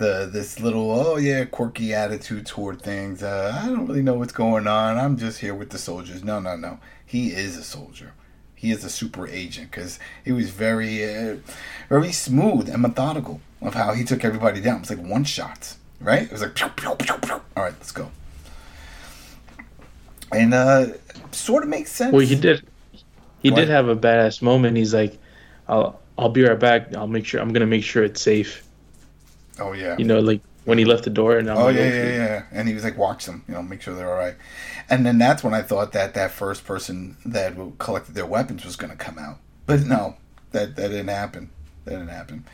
[0.02, 3.24] the this little oh yeah quirky attitude toward things.
[3.24, 4.98] Uh, I don't really know what's going on.
[4.98, 6.24] I'm just here with the soldiers.
[6.24, 6.80] No, no, no.
[7.06, 8.14] He is a soldier.
[8.56, 11.38] He is a super agent because he was very, uh,
[11.90, 14.78] very smooth and methodical of how he took everybody down.
[14.78, 16.24] It was like one shots, right?
[16.24, 17.42] It was like pew, pew, pew, pew.
[17.56, 18.12] all right, let's go.
[20.32, 20.88] And uh,
[21.32, 22.14] sort of makes sense.
[22.14, 22.66] Well, he did.
[23.44, 23.66] He What?
[23.66, 24.78] did have a badass moment.
[24.78, 25.20] He's like,
[25.68, 26.96] "I'll I'll be right back.
[26.96, 27.42] I'll make sure.
[27.42, 28.64] I'm gonna make sure it's safe."
[29.60, 29.98] Oh yeah.
[29.98, 32.44] You know, like when he left the door and I'm Oh like, yeah, yeah, yeah.
[32.52, 34.36] And he was like, watch them, you know, make sure they're all right.
[34.90, 38.78] And then that's when I thought that that first person that collected their weapons was
[38.78, 40.16] going to come out, but no,
[40.52, 41.50] that that didn't happen.
[41.84, 42.46] That didn't happen.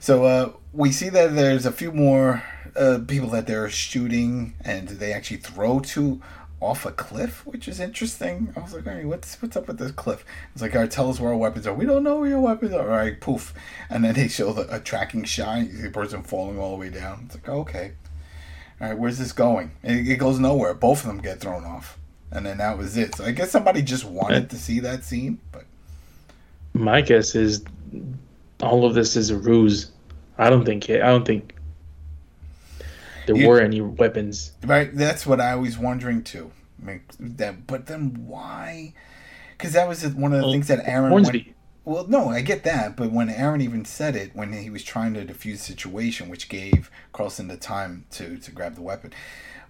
[0.00, 2.42] So uh, we see that there's a few more
[2.76, 6.20] uh, people that they're shooting, and they actually throw to
[6.62, 8.52] off a cliff, which is interesting.
[8.56, 10.24] I was like, right, what's what's up with this cliff?
[10.52, 11.74] It's like, all right, tell us where our weapons are.
[11.74, 12.90] We don't know where your weapons are.
[12.90, 13.52] All right, poof.
[13.90, 15.58] And then they show the, a tracking shot.
[15.60, 17.24] You see the person falling all the way down.
[17.26, 17.92] It's like, okay.
[18.80, 19.72] All right, where's this going?
[19.82, 20.74] It, it goes nowhere.
[20.74, 21.98] Both of them get thrown off.
[22.30, 23.14] And then that was it.
[23.16, 25.64] So I guess somebody just wanted to see that scene, but
[26.72, 27.64] My guess is
[28.60, 29.90] all of this is a ruse.
[30.38, 31.02] I don't think it.
[31.02, 31.54] I don't think
[33.26, 34.52] there You- were any weapons.
[34.64, 36.50] Right, that's what I was wondering too.
[36.82, 38.94] I mean, that, but then why?
[39.56, 41.12] Because that was one of the Well, things that Aaron.
[41.12, 41.46] went-
[41.84, 45.14] well, no, I get that, but when Aaron even said it, when he was trying
[45.14, 49.12] to defuse the situation, which gave Carlson the time to to grab the weapon,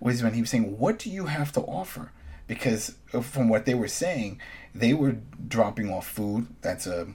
[0.01, 2.11] was when he was saying, "What do you have to offer?"
[2.47, 4.41] Because from what they were saying,
[4.75, 5.17] they were
[5.49, 6.49] dropping off food.
[6.61, 7.09] That's a,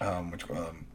[0.00, 0.86] um, which um,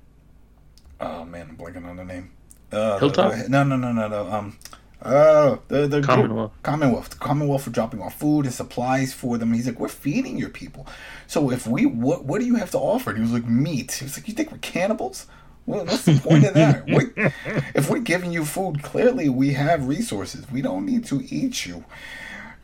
[1.01, 2.31] oh man, I'm blanking on the name.
[2.71, 3.47] Uh, Hilltop?
[3.47, 4.31] No, no, no, no, no.
[4.31, 4.57] Um,
[5.01, 6.51] uh, the the group- Commonwealth.
[6.63, 7.09] Commonwealth.
[7.09, 9.53] The Commonwealth for dropping off food and supplies for them.
[9.53, 10.87] He's like, we're feeding your people.
[11.27, 13.11] So if we, what, what do you have to offer?
[13.11, 13.91] And he was like, meat.
[13.93, 15.27] He was like, you think we're cannibals?
[15.65, 16.85] Well, what's the point of that?
[16.85, 17.11] We,
[17.75, 20.49] if we're giving you food, clearly we have resources.
[20.49, 21.83] We don't need to eat you.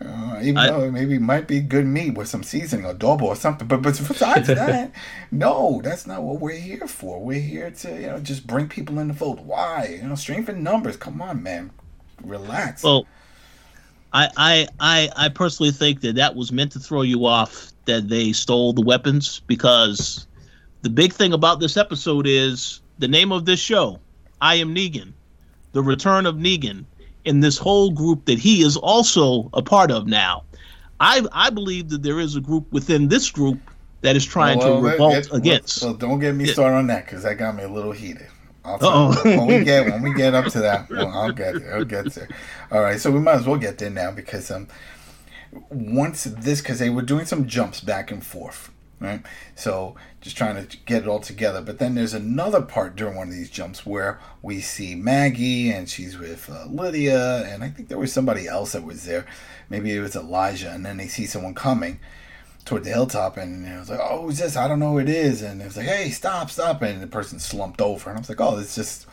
[0.01, 3.23] Uh, even I- though it maybe might be good meat with some seasoning, or adobo
[3.23, 3.67] or something.
[3.67, 4.91] But but besides that,
[5.31, 7.21] no, that's not what we're here for.
[7.21, 9.45] We're here to you know just bring people in the fold.
[9.45, 9.99] Why?
[10.01, 10.97] You know, strength in numbers.
[10.97, 11.71] Come on, man,
[12.23, 12.83] relax.
[12.83, 13.05] Well,
[14.11, 18.09] I, I I I personally think that that was meant to throw you off that
[18.09, 20.27] they stole the weapons because
[20.81, 23.99] the big thing about this episode is the name of this show,
[24.41, 25.13] I am Negan,
[25.71, 26.85] the return of Negan
[27.25, 30.43] in this whole group that he is also a part of now.
[30.99, 33.59] I I believe that there is a group within this group
[34.01, 35.81] that is trying Well, to revolt against.
[35.83, 38.27] Well, don't get me started on that because that got me a little heated.
[38.65, 39.21] I'll Uh-oh.
[39.23, 41.75] when we get when we get up to that, well, I'll get there.
[41.75, 42.29] I'll get there.
[42.71, 44.67] All right, so we might as well get there now because um,
[45.69, 48.71] once this because they were doing some jumps back and forth,
[49.03, 49.21] right?
[49.55, 51.61] So just trying to get it all together.
[51.61, 55.89] But then there's another part during one of these jumps where we see Maggie and
[55.89, 59.25] she's with uh, Lydia, and I think there was somebody else that was there.
[59.69, 61.99] Maybe it was Elijah, and then they see someone coming
[62.65, 64.55] toward the hilltop, and it was like, "Oh, who's this?
[64.55, 67.07] I don't know who it is." And it was like, "Hey, stop, stop!" And the
[67.07, 69.07] person slumped over, and I was like, "Oh, it's just."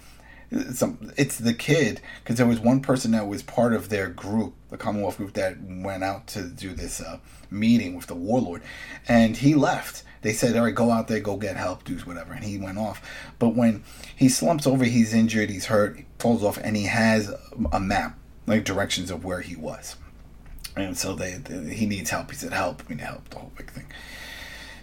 [0.50, 4.08] It's, some, it's the kid because there was one person that was part of their
[4.08, 7.18] group, the Commonwealth group that went out to do this uh,
[7.50, 8.62] meeting with the warlord,
[9.06, 10.02] and he left.
[10.22, 12.78] They said, "All right, go out there, go get help, do whatever," and he went
[12.78, 13.00] off.
[13.38, 13.84] But when
[14.14, 17.32] he slumps over, he's injured, he's hurt, he falls off, and he has
[17.72, 19.96] a map, like directions of where he was.
[20.76, 22.30] And so they, they he needs help.
[22.30, 22.86] He said, "Help!
[22.88, 23.86] We need help." The whole big thing.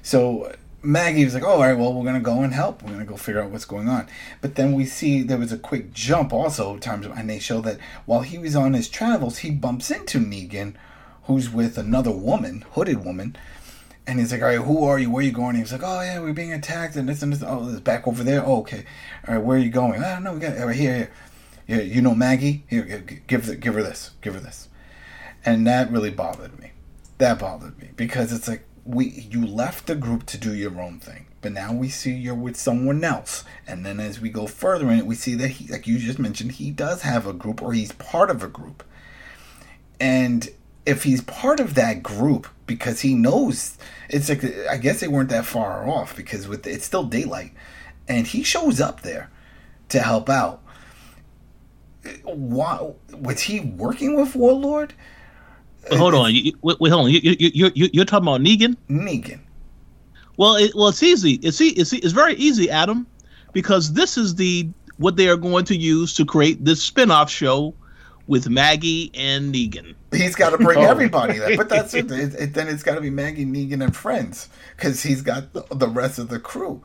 [0.02, 0.56] So
[0.88, 2.82] Maggie was like, "Oh, all right, well, we're gonna go and help.
[2.82, 4.08] We're gonna go figure out what's going on."
[4.40, 7.78] But then we see there was a quick jump also times, and they show that
[8.06, 10.76] while he was on his travels, he bumps into Negan,
[11.24, 13.36] who's with another woman, hooded woman.
[14.08, 15.12] And he's like, all right, who are you?
[15.12, 15.50] Where are you going?
[15.50, 17.44] And he's like, oh, yeah, we're being attacked and this and this.
[17.46, 18.42] Oh, it's back over there.
[18.46, 18.86] Oh, okay.
[19.28, 20.02] All right, where are you going?
[20.02, 20.34] I don't know.
[20.34, 21.12] We got right, here, here.
[21.68, 22.64] Yeah, you know Maggie?
[22.70, 24.12] Here, here, give, the, give her this.
[24.22, 24.70] Give her this.
[25.44, 26.72] And that really bothered me.
[27.18, 31.00] That bothered me because it's like we you left the group to do your own
[31.00, 31.26] thing.
[31.42, 33.44] but now we see you're with someone else.
[33.68, 36.20] And then as we go further in it, we see that he, like you just
[36.20, 38.84] mentioned, he does have a group or he's part of a group.
[40.00, 40.50] And
[40.86, 43.78] if he's part of that group because he knows
[44.10, 47.52] it's like I guess they weren't that far off because with it's still daylight,
[48.08, 49.30] and he shows up there
[49.90, 50.62] to help out.
[52.24, 54.94] Why was he working with Warlord?
[55.90, 57.12] But hold on, you, wait, wait, hold on.
[57.12, 58.76] You, you, you, you're talking about Negan?
[58.90, 59.40] Negan.
[60.38, 61.34] Well, it, well, it's easy.
[61.44, 63.08] It's, it's it's very easy, Adam,
[63.54, 67.74] because this is the what they are going to use to create this spin-off show
[68.28, 69.96] with Maggie and Negan.
[70.12, 70.90] He's got to bring Oh.
[70.90, 72.12] everybody there, but that's it.
[72.12, 75.64] It- it- Then it's got to be Maggie, Negan, and friends because he's got the,
[75.76, 76.84] the rest of the crew.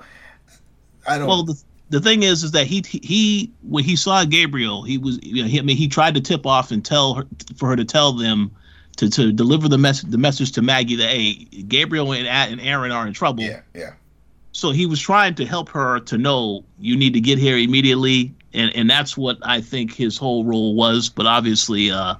[1.06, 1.26] I don't.
[1.26, 1.60] Well, the,
[1.90, 5.48] the thing is, is that he he when he saw Gabriel, he was you know,
[5.48, 8.12] he, I mean he tried to tip off and tell her for her to tell
[8.12, 8.50] them
[8.96, 11.34] to, to deliver the message the message to Maggie that hey
[11.68, 13.42] Gabriel and, and Aaron are in trouble.
[13.42, 13.92] yeah, yeah.
[14.52, 18.34] So he was trying to help her to know you need to get here immediately,
[18.52, 21.08] and and that's what I think his whole role was.
[21.08, 22.16] But obviously, uh,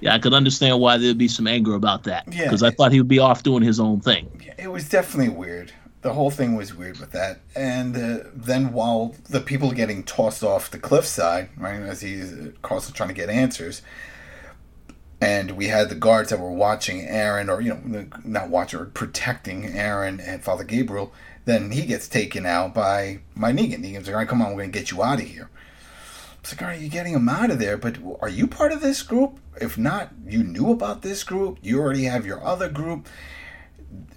[0.00, 2.44] yeah, I could understand why there'd be some anger about that Yeah.
[2.44, 4.28] because I thought he would be off doing his own thing.
[4.58, 5.72] It was definitely weird.
[6.02, 7.40] The whole thing was weird with that.
[7.56, 12.50] And uh, then while the people getting tossed off the cliffside, right, as he's uh,
[12.62, 13.82] Carlson trying to get answers,
[15.20, 18.86] and we had the guards that were watching Aaron, or you know, not watching, or
[18.86, 21.12] protecting Aaron and Father Gabriel.
[21.44, 23.80] Then he gets taken out by my Negan.
[23.80, 25.48] Negan's like, "All right, come on, we're gonna get you out of here."
[26.40, 28.80] It's like, all right, you're getting him out of there, but are you part of
[28.80, 29.40] this group?
[29.60, 31.58] If not, you knew about this group.
[31.60, 33.08] You already have your other group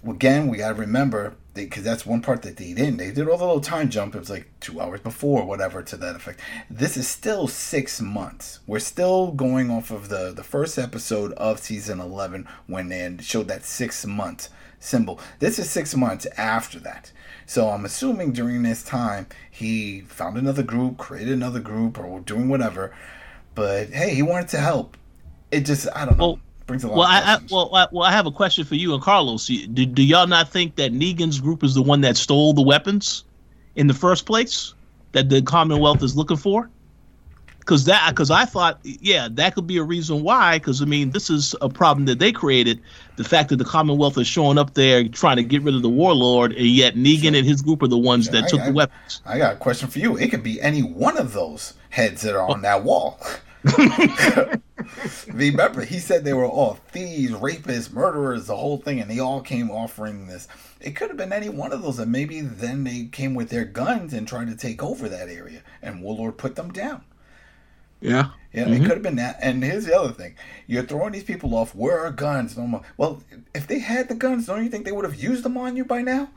[0.06, 2.98] again, we got to remember because that's one part that they didn't.
[2.98, 4.14] They did all the little time jump.
[4.14, 6.40] It was like two hours before, whatever, to that effect.
[6.70, 8.60] This is still six months.
[8.66, 13.48] We're still going off of the the first episode of season eleven when they showed
[13.48, 15.20] that six month symbol.
[15.38, 17.12] This is six months after that.
[17.46, 22.48] So I'm assuming during this time he found another group, created another group, or doing
[22.48, 22.94] whatever.
[23.54, 24.96] But hey, he wanted to help.
[25.50, 26.26] It just I don't know.
[26.28, 28.76] Well- brings a lot Well, I, I well, I, well, I have a question for
[28.76, 29.46] you and Carlos.
[29.46, 33.24] Do, do y'all not think that Negan's group is the one that stole the weapons
[33.74, 34.74] in the first place
[35.12, 36.70] that the Commonwealth is looking for?
[37.58, 40.58] Because that, because I thought, yeah, that could be a reason why.
[40.58, 42.80] Because I mean, this is a problem that they created.
[43.16, 45.90] The fact that the Commonwealth is showing up there trying to get rid of the
[45.90, 48.72] warlord, and yet Negan and his group are the ones Sure, that I- took the
[48.72, 49.22] weapons.
[49.26, 50.16] I got a question for you.
[50.16, 53.20] It could be any one of those heads that are on that wall.
[55.28, 59.40] Remember, he said they were all thieves, rapists, murderers, the whole thing, and they all
[59.40, 60.48] came offering this.
[60.80, 63.64] It could have been any one of those, and maybe then they came with their
[63.64, 67.04] guns and tried to take over that area, and Warlord put them down.
[68.00, 68.30] Yeah.
[68.52, 68.82] Yeah, it mm-hmm.
[68.82, 69.38] could have been that.
[69.40, 70.34] And here's the other thing:
[70.66, 71.74] you're throwing these people off.
[71.74, 72.56] Where are guns?
[72.56, 72.82] No more.
[72.96, 73.22] Well,
[73.54, 75.84] if they had the guns, don't you think they would have used them on you
[75.84, 76.30] by now?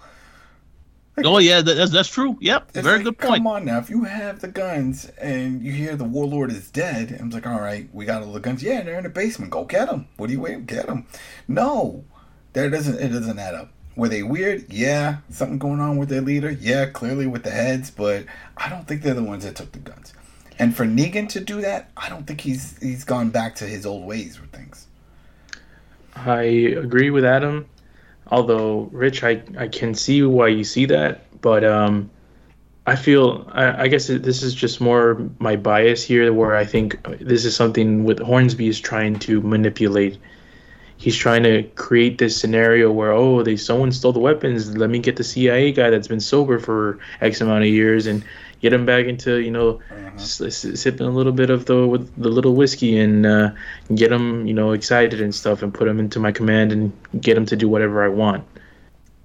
[1.23, 2.37] Oh yeah, that, that's that's true.
[2.41, 3.39] Yep, It's very like, good point.
[3.39, 7.15] Come on now, if you have the guns and you hear the warlord is dead,
[7.19, 8.63] I'm like, all right, we got all the guns.
[8.63, 9.51] Yeah, they're in the basement.
[9.51, 10.07] Go get them.
[10.17, 10.65] What are you waiting?
[10.65, 11.05] Get them.
[11.47, 12.03] No,
[12.53, 12.99] that doesn't.
[12.99, 13.71] It doesn't add up.
[13.95, 14.73] Were they weird?
[14.73, 16.49] Yeah, something going on with their leader.
[16.49, 18.25] Yeah, clearly with the heads, but
[18.57, 20.13] I don't think they're the ones that took the guns.
[20.57, 23.85] And for Negan to do that, I don't think he's he's gone back to his
[23.85, 24.87] old ways with things.
[26.15, 27.67] I agree with Adam.
[28.27, 32.09] Although, Rich, I, I can see why you see that, but um,
[32.85, 36.99] I feel I, I guess this is just more my bias here, where I think
[37.19, 40.17] this is something with Hornsby is trying to manipulate.
[40.97, 44.77] He's trying to create this scenario where oh, they someone stole the weapons.
[44.77, 48.23] Let me get the CIA guy that's been sober for X amount of years and
[48.63, 49.79] get them back into you know
[50.15, 53.49] s- s- sipping a little bit of the with the little whiskey and uh,
[53.93, 57.35] get them you know excited and stuff and put them into my command and get
[57.35, 58.43] them to do whatever I want.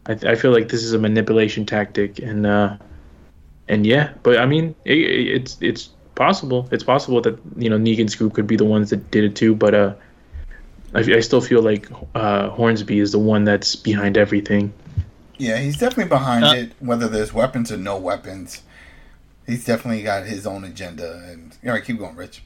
[0.06, 2.76] I, I feel like this is a manipulation tactic and uh,
[3.68, 6.68] and yeah, but I mean it, it- it's it's possible.
[6.72, 9.54] It's possible that you know Negan's group could be the ones that did it too,
[9.54, 9.94] but uh.
[10.94, 14.72] I, I still feel like uh, Hornsby is the one that's behind everything.
[15.36, 18.62] Yeah, he's definitely behind Uh, it, whether there's weapons or no weapons.
[19.48, 21.24] He's definitely got his own agenda.
[21.26, 22.42] And all right, keep going, Rich.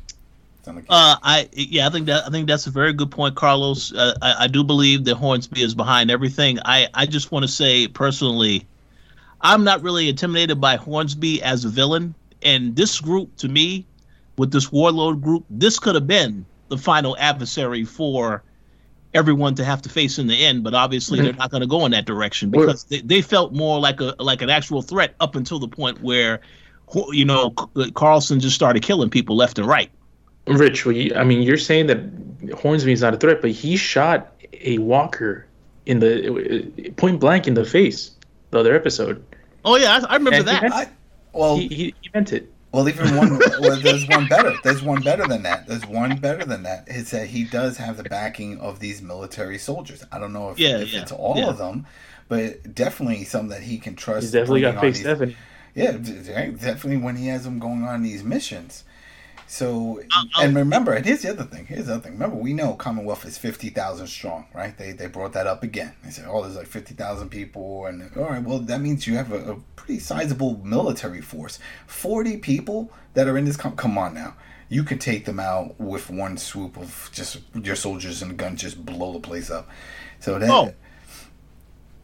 [0.62, 3.92] Sound Uh, I yeah, I think that I think that's a very good point, Carlos.
[3.92, 6.60] Uh, I, I do believe that Hornsby is behind everything.
[6.64, 8.66] I I just want to say personally,
[9.40, 12.14] I'm not really intimidated by Hornsby as a villain.
[12.42, 13.84] And this group, to me,
[14.38, 18.42] with this warlord group, this could have been the final adversary for
[19.14, 20.62] everyone to have to face in the end.
[20.62, 23.80] But obviously, they're not going to go in that direction because they, they felt more
[23.80, 26.40] like a like an actual threat up until the point where,
[27.12, 27.50] you know,
[27.94, 29.90] Carlson just started killing people left and right.
[30.46, 31.98] Rich, well, you, I mean, you're saying that
[32.58, 35.46] Hornsby is not a threat, but he shot a walker
[35.86, 38.10] in the uh, uh, point blank in the face.
[38.50, 39.24] the other episode.
[39.64, 40.62] Oh yeah, I, I remember And he that.
[40.62, 40.88] meant- I,
[41.32, 42.52] well, he, he, he meant it.
[42.72, 43.38] Well, even one.
[43.60, 44.52] well, there's one better.
[44.64, 45.66] There's one better than that.
[45.68, 46.88] There's one better than that.
[46.88, 50.04] Is that he does have the backing of these military soldiers.
[50.10, 51.48] I don't know if, Yeah, if yeah, it's all yeah.
[51.50, 51.86] of them,
[52.28, 54.22] but definitely some that he can trust.
[54.22, 55.36] He's definitely got bringing face these- Stephanie.
[55.74, 58.84] Yeah, definitely when he has them going on these missions.
[59.46, 61.66] So, I'll- and remember, and here's the other thing.
[61.66, 62.12] Here's the other thing.
[62.12, 64.76] Remember, we know Commonwealth is fifty thousand strong, right?
[64.78, 65.92] They they brought that up again.
[66.04, 69.16] They said, oh, there's like fifty thousand people, and all right, well, that means you
[69.16, 71.58] have a, a pretty sizable military force.
[71.86, 73.56] Forty people that are in this.
[73.58, 74.34] Com- come on now.
[74.70, 78.82] You can take them out with one swoop of just your soldiers and guns, just
[78.86, 79.68] blow the place up.
[80.18, 80.72] So that, Oh.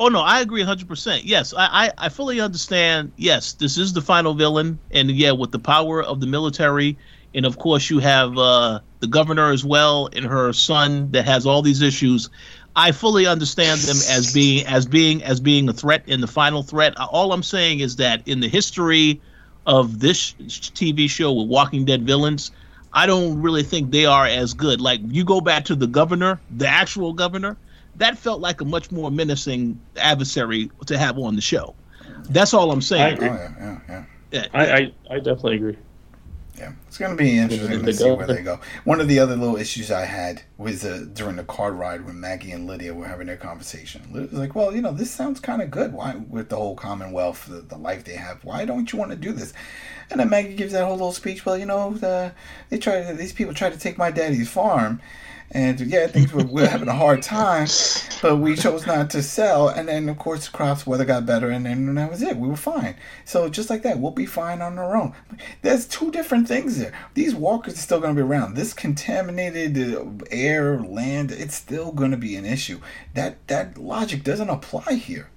[0.00, 1.22] Oh no, I agree 100%.
[1.24, 3.12] Yes, I, I I fully understand.
[3.16, 6.96] Yes, this is the final villain, and yeah, with the power of the military,
[7.34, 11.46] and of course you have uh, the governor as well, and her son that has
[11.46, 12.30] all these issues.
[12.76, 16.62] I fully understand them as being as being as being a threat in the final
[16.62, 16.96] threat.
[16.98, 19.20] All I'm saying is that in the history
[19.66, 22.52] of this TV show with Walking Dead villains,
[22.92, 24.80] I don't really think they are as good.
[24.80, 27.56] Like you go back to the governor, the actual governor,
[27.98, 31.74] that felt like a much more menacing adversary to have on the show.
[32.30, 33.12] That's all I'm I saying.
[33.14, 33.28] oh agree.
[33.28, 34.04] yeah, yeah, yeah.
[34.30, 34.46] Yeah.
[34.52, 35.76] I, I, I definitely agree.
[36.58, 38.14] Yeah, it's going to be interesting to see go.
[38.16, 38.58] where they go.
[38.82, 42.18] One of the other little issues I had was uh, during the car ride when
[42.18, 44.02] Maggie and Lydia were having their conversation.
[44.12, 45.92] Lydia was like, "Well, you know, this sounds kind of good.
[45.92, 49.16] Why, with the whole Commonwealth, the, the life they have, why don't you want to
[49.16, 49.52] do this?"
[50.10, 51.46] And then Maggie gives that whole little speech.
[51.46, 52.32] Well, you know, the,
[52.70, 55.00] they try these people try to take my daddy's farm.
[55.50, 57.68] And yeah, things were, we're having a hard time,
[58.20, 59.68] but we chose not to sell.
[59.68, 62.36] And then, of course, the crops weather got better, and then that was it.
[62.36, 62.96] We were fine.
[63.24, 65.14] So just like that, we'll be fine on our own.
[65.62, 66.92] There's two different things there.
[67.14, 68.56] These walkers are still going to be around.
[68.56, 72.80] This contaminated uh, air, land, it's still going to be an issue.
[73.14, 75.30] That that logic doesn't apply here.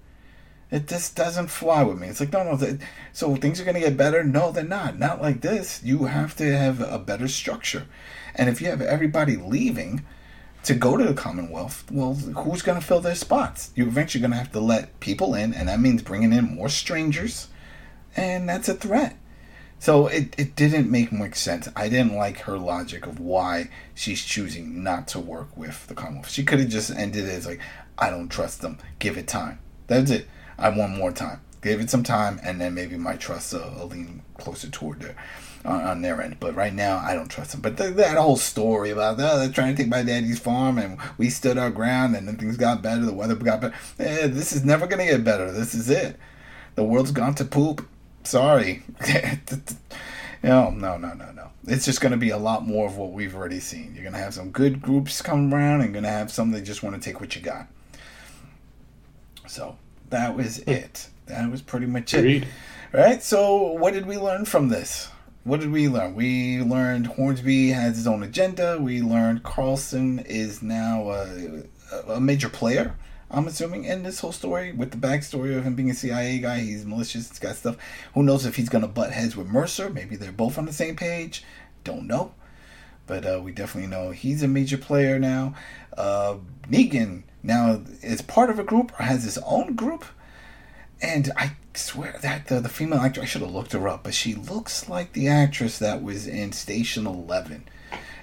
[0.72, 2.08] It just doesn't fly with me.
[2.08, 2.78] It's like no, no.
[3.14, 4.24] So things are going to get better?
[4.24, 5.00] No, they're not.
[5.00, 5.82] Not like this.
[5.84, 7.88] You have to have a better structure.
[8.36, 10.06] And if you have everybody leaving
[10.64, 13.72] to go to the Commonwealth, well, who's going to fill their spots?
[13.76, 16.70] You're eventually going to have to let people in, and that means bringing in more
[16.70, 17.48] strangers,
[18.16, 19.18] and that's a threat.
[19.80, 21.68] So it, it didn't make much sense.
[21.76, 26.30] I didn't like her logic of why she's choosing not to work with the Commonwealth.
[26.30, 27.62] She could have just ended it as like,
[27.98, 28.78] I don't trust them.
[29.00, 29.58] Give it time.
[29.88, 30.28] That's it.
[30.60, 31.42] I want more time.
[31.62, 35.16] Give it some time, and then maybe my trust will, will lean closer toward there
[35.64, 36.38] on, on their end.
[36.40, 37.62] But right now, I don't trust them.
[37.62, 40.98] But th- that whole story about oh, they're trying to take my daddy's farm, and
[41.18, 43.06] we stood our ground, and then things got better.
[43.06, 43.76] The weather got better.
[44.00, 45.52] Eh, this is never gonna get better.
[45.52, 46.18] This is it.
[46.76, 47.88] The world's gone to poop.
[48.24, 48.84] Sorry.
[50.44, 51.50] no, no, no, no, no.
[51.68, 53.94] It's just going to be a lot more of what we've already seen.
[53.94, 56.62] You're going to have some good groups come around and going to have some that
[56.62, 57.68] just want to take what you got.
[59.48, 59.78] So
[60.10, 61.10] that was it.
[61.32, 62.20] That was pretty much it.
[62.20, 62.48] Agreed.
[62.92, 63.24] Right?
[63.24, 65.10] So, what did we learn from this?
[65.44, 66.14] What did we learn?
[66.14, 68.78] We learned Hornsby has his own agenda.
[68.80, 71.64] We learned Carlson is now a,
[72.08, 72.96] a major player,
[73.32, 76.60] I'm assuming, in this whole story with the backstory of him being a CIA guy.
[76.60, 77.78] He's malicious, he's got stuff.
[78.14, 79.90] Who knows if he's going to butt heads with Mercer?
[79.90, 81.44] Maybe they're both on the same page.
[81.84, 82.34] Don't know.
[83.08, 85.56] But uh, we definitely know he's a major player now.
[85.98, 86.36] Uh,
[86.70, 90.06] Negan now is part of a group or has his own group.
[91.02, 94.14] And I swear that the, the female actor, I should have looked her up, but
[94.14, 97.66] she looks like the actress that was in Station 11.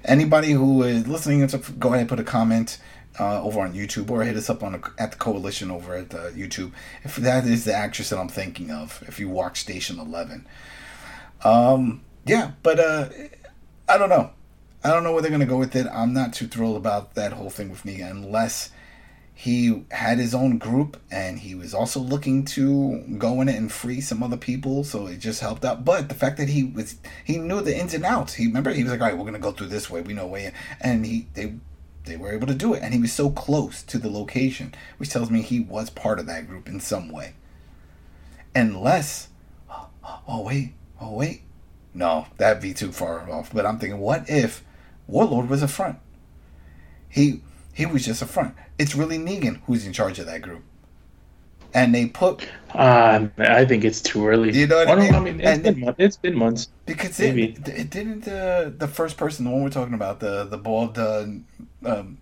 [0.04, 1.46] Anybody who is listening,
[1.78, 2.78] go ahead and put a comment
[3.18, 6.14] uh, over on YouTube or hit us up on a, at the Koalition over at
[6.14, 6.72] uh, YouTube
[7.02, 10.46] if that is the actress that I'm thinking of, if you watch Station 11.
[11.44, 13.08] Um, yeah, but uh,
[13.88, 14.30] I don't know.
[14.84, 15.86] I don't know where they're going to go with it.
[15.92, 18.70] I'm not too thrilled about that whole thing with Negan unless
[19.40, 24.00] he had his own group and he was also looking to go in and free
[24.00, 25.84] some other people so it just helped out.
[25.84, 28.34] But the fact that he was he knew the ins and outs.
[28.34, 30.26] He remember he was like all right we're gonna go through this way we know
[30.26, 31.54] way in and he they
[32.02, 35.10] they were able to do it and he was so close to the location which
[35.10, 37.34] tells me he was part of that group in some way.
[38.56, 39.28] Unless
[39.70, 41.42] oh wait oh wait.
[41.94, 44.64] No that'd be too far off but i'm thinking what if
[45.06, 46.00] warlord was a front?
[47.08, 47.40] He
[47.78, 48.54] he was just a front.
[48.78, 50.64] It's really Negan who's in charge of that group.
[51.74, 54.52] And they put Uh, I think it's too early.
[54.52, 55.14] You know what I mean?
[55.14, 56.68] I mean, it's been, it's been months.
[56.86, 60.58] because it, it didn't the the first person, the one we're talking about, the the
[60.58, 61.26] bald uh,
[61.84, 62.18] um,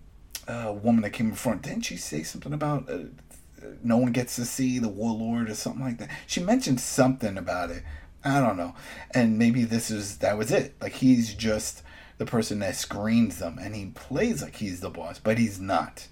[0.47, 2.99] uh, woman that came in front, didn't she say something about uh,
[3.83, 6.09] no one gets to see the warlord or something like that?
[6.27, 7.83] She mentioned something about it.
[8.23, 8.75] I don't know,
[9.11, 10.75] and maybe this is that was it.
[10.81, 11.83] Like he's just
[12.17, 16.07] the person that screens them, and he plays like he's the boss, but he's not.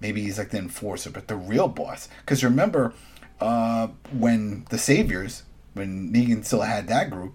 [0.00, 2.08] Maybe he's like the enforcer, but the real boss.
[2.20, 2.92] Because remember,
[3.40, 5.44] uh, when the Saviors,
[5.74, 7.34] when Negan still had that group,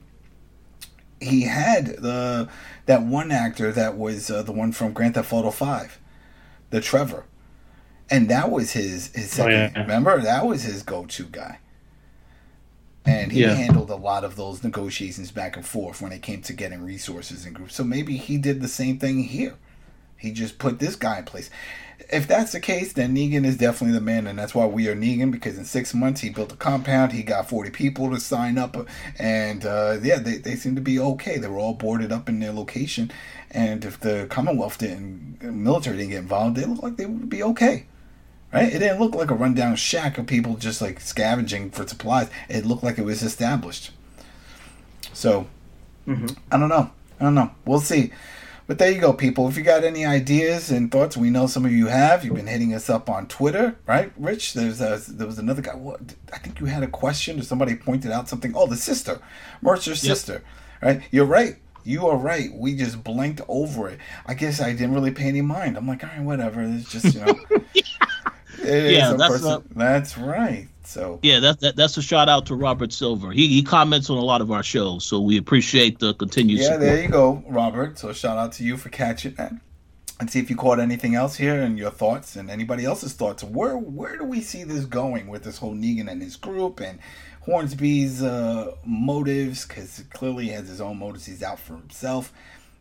[1.22, 2.48] he had the
[2.86, 6.00] that one actor that was uh, the one from Grand Theft Auto Five,
[6.70, 7.26] the Trevor,
[8.10, 9.74] and that was his his Oh, second.
[9.76, 9.82] yeah.
[9.82, 11.60] Remember that was his go to guy,
[13.06, 13.54] and he Yeah.
[13.54, 17.45] handled a lot of those negotiations back and forth when it came to getting resources
[17.45, 17.76] and groups.
[17.76, 19.56] So maybe he did the same thing here.
[20.18, 21.50] He just put this guy in place.
[22.12, 24.95] If that's the case, then Negan is definitely the man, and that's why we are
[24.95, 25.32] Negan.
[25.32, 27.12] Because in six months, he built a compound.
[27.12, 28.76] He got forty people to sign up,
[29.18, 31.38] and uh, yeah, they, they seem to be okay.
[31.38, 33.12] They were all boarded up in their location,
[33.52, 37.43] and if the Commonwealth didn't, military didn't get involved, they looked like they would be
[37.43, 37.86] okay.
[38.52, 38.74] Right?
[38.74, 42.30] It didn't look like a rundown shack of people just like scavenging for supplies.
[42.47, 43.91] It looked like it was established.
[45.14, 45.47] So,
[46.08, 46.28] mm-hmm.
[46.52, 46.91] I don't know.
[47.20, 47.52] I don't know.
[47.66, 48.12] We'll see.
[48.70, 49.47] But there you go, people.
[49.47, 52.24] If you got any ideas and thoughts, we know some of you have.
[52.24, 54.54] You've been hitting us up on Twitter, right, Rich?
[54.54, 55.76] There's a, there was another guy.
[55.76, 56.00] What
[56.32, 58.54] I think you had a question, or somebody pointed out something.
[58.56, 59.20] Oh, the sister,
[59.64, 60.43] Mercer's sister,
[60.84, 61.02] right?
[61.10, 61.56] You're right.
[61.84, 62.54] You are right.
[62.54, 63.97] We just blinked over it.
[64.28, 65.76] I guess I didn't really pay any mind.
[65.76, 66.62] I'm like, all right, whatever.
[66.62, 67.39] It's just you know.
[68.64, 70.68] It Yeah, that's a- that's right.
[70.84, 73.32] So Yeah, that, that that's a shout out to Robert Silver.
[73.32, 76.64] He he comments on a lot of our shows, so we appreciate the continued Yeah,
[76.66, 76.82] support.
[76.82, 77.99] there you go, Robert.
[77.99, 79.53] So shout out to you for catching that.
[80.20, 83.41] And see if you caught anything else here and your thoughts and anybody else's thoughts.
[83.43, 86.99] Where where do we see this going with this whole Negan and his group and
[87.45, 89.66] Hornsby's uh, motives?
[89.66, 91.26] Because clearly he has his own motives.
[91.26, 92.34] He's out for himself.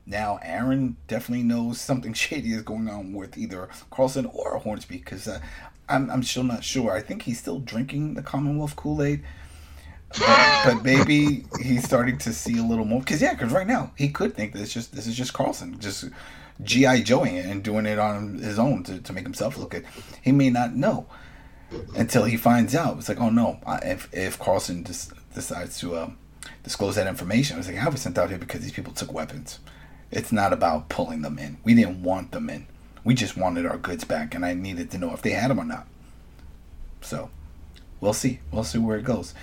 [0.09, 4.99] Now Aaron definitely knows something shady is going on with either Carlson or Hornsby.
[4.99, 5.41] Because uh,
[5.89, 6.93] I'm I'm still not sure.
[6.93, 9.23] I think he's still drinking the Commonwealth Kool Aid
[10.11, 13.01] but, but maybe he's starting to see a little more.
[13.01, 15.79] Because yeah, because right now he could think that it's just this is just Carlson
[15.79, 16.09] just
[16.63, 19.85] GI Joeing it and doing it on his own to, to make himself look good.
[20.23, 21.07] He may not know
[21.97, 22.99] until he finds out.
[22.99, 26.19] It's like, oh no, if if Carlson just decides to um,
[26.63, 29.61] disclose that information, it's like I was sent out here because these people took weapons.
[30.11, 31.59] It's not about pulling them in.
[31.65, 32.67] We didn't want them in.
[33.05, 35.61] We just wanted our goods back, and I needed to know if they had them
[35.61, 35.87] or not.
[37.01, 37.31] So
[38.01, 38.41] we'll see.
[38.51, 39.35] We'll see where it goes.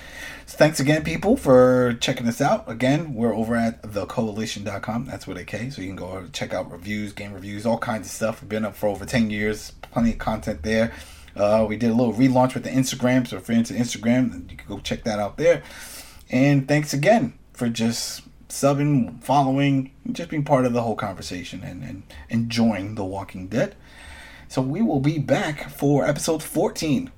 [0.46, 2.70] So thanks again, people, for checking us out.
[2.70, 5.06] Again, we're over at thekoalition.com.
[5.06, 5.70] That's with a K.
[5.70, 8.42] So you can go check out reviews, game reviews, all kinds of stuff.
[8.42, 9.72] We've been up for over 10 years.
[9.92, 10.94] Plenty of content there.
[11.36, 13.28] Uh, we did a little relaunch with the Instagram.
[13.28, 15.64] So if you're into Instagram, you can go check that out there.
[16.30, 21.84] And thanks again for just subbing, following, just being part of the whole conversation and,
[21.84, 23.76] and enjoying The Walking Dead.
[24.48, 27.12] So we will be back for episode 14.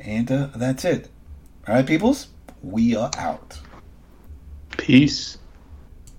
[0.00, 1.08] And uh, that's it.
[1.66, 2.28] All right, peoples,
[2.62, 3.58] we are out.
[4.76, 5.38] Peace.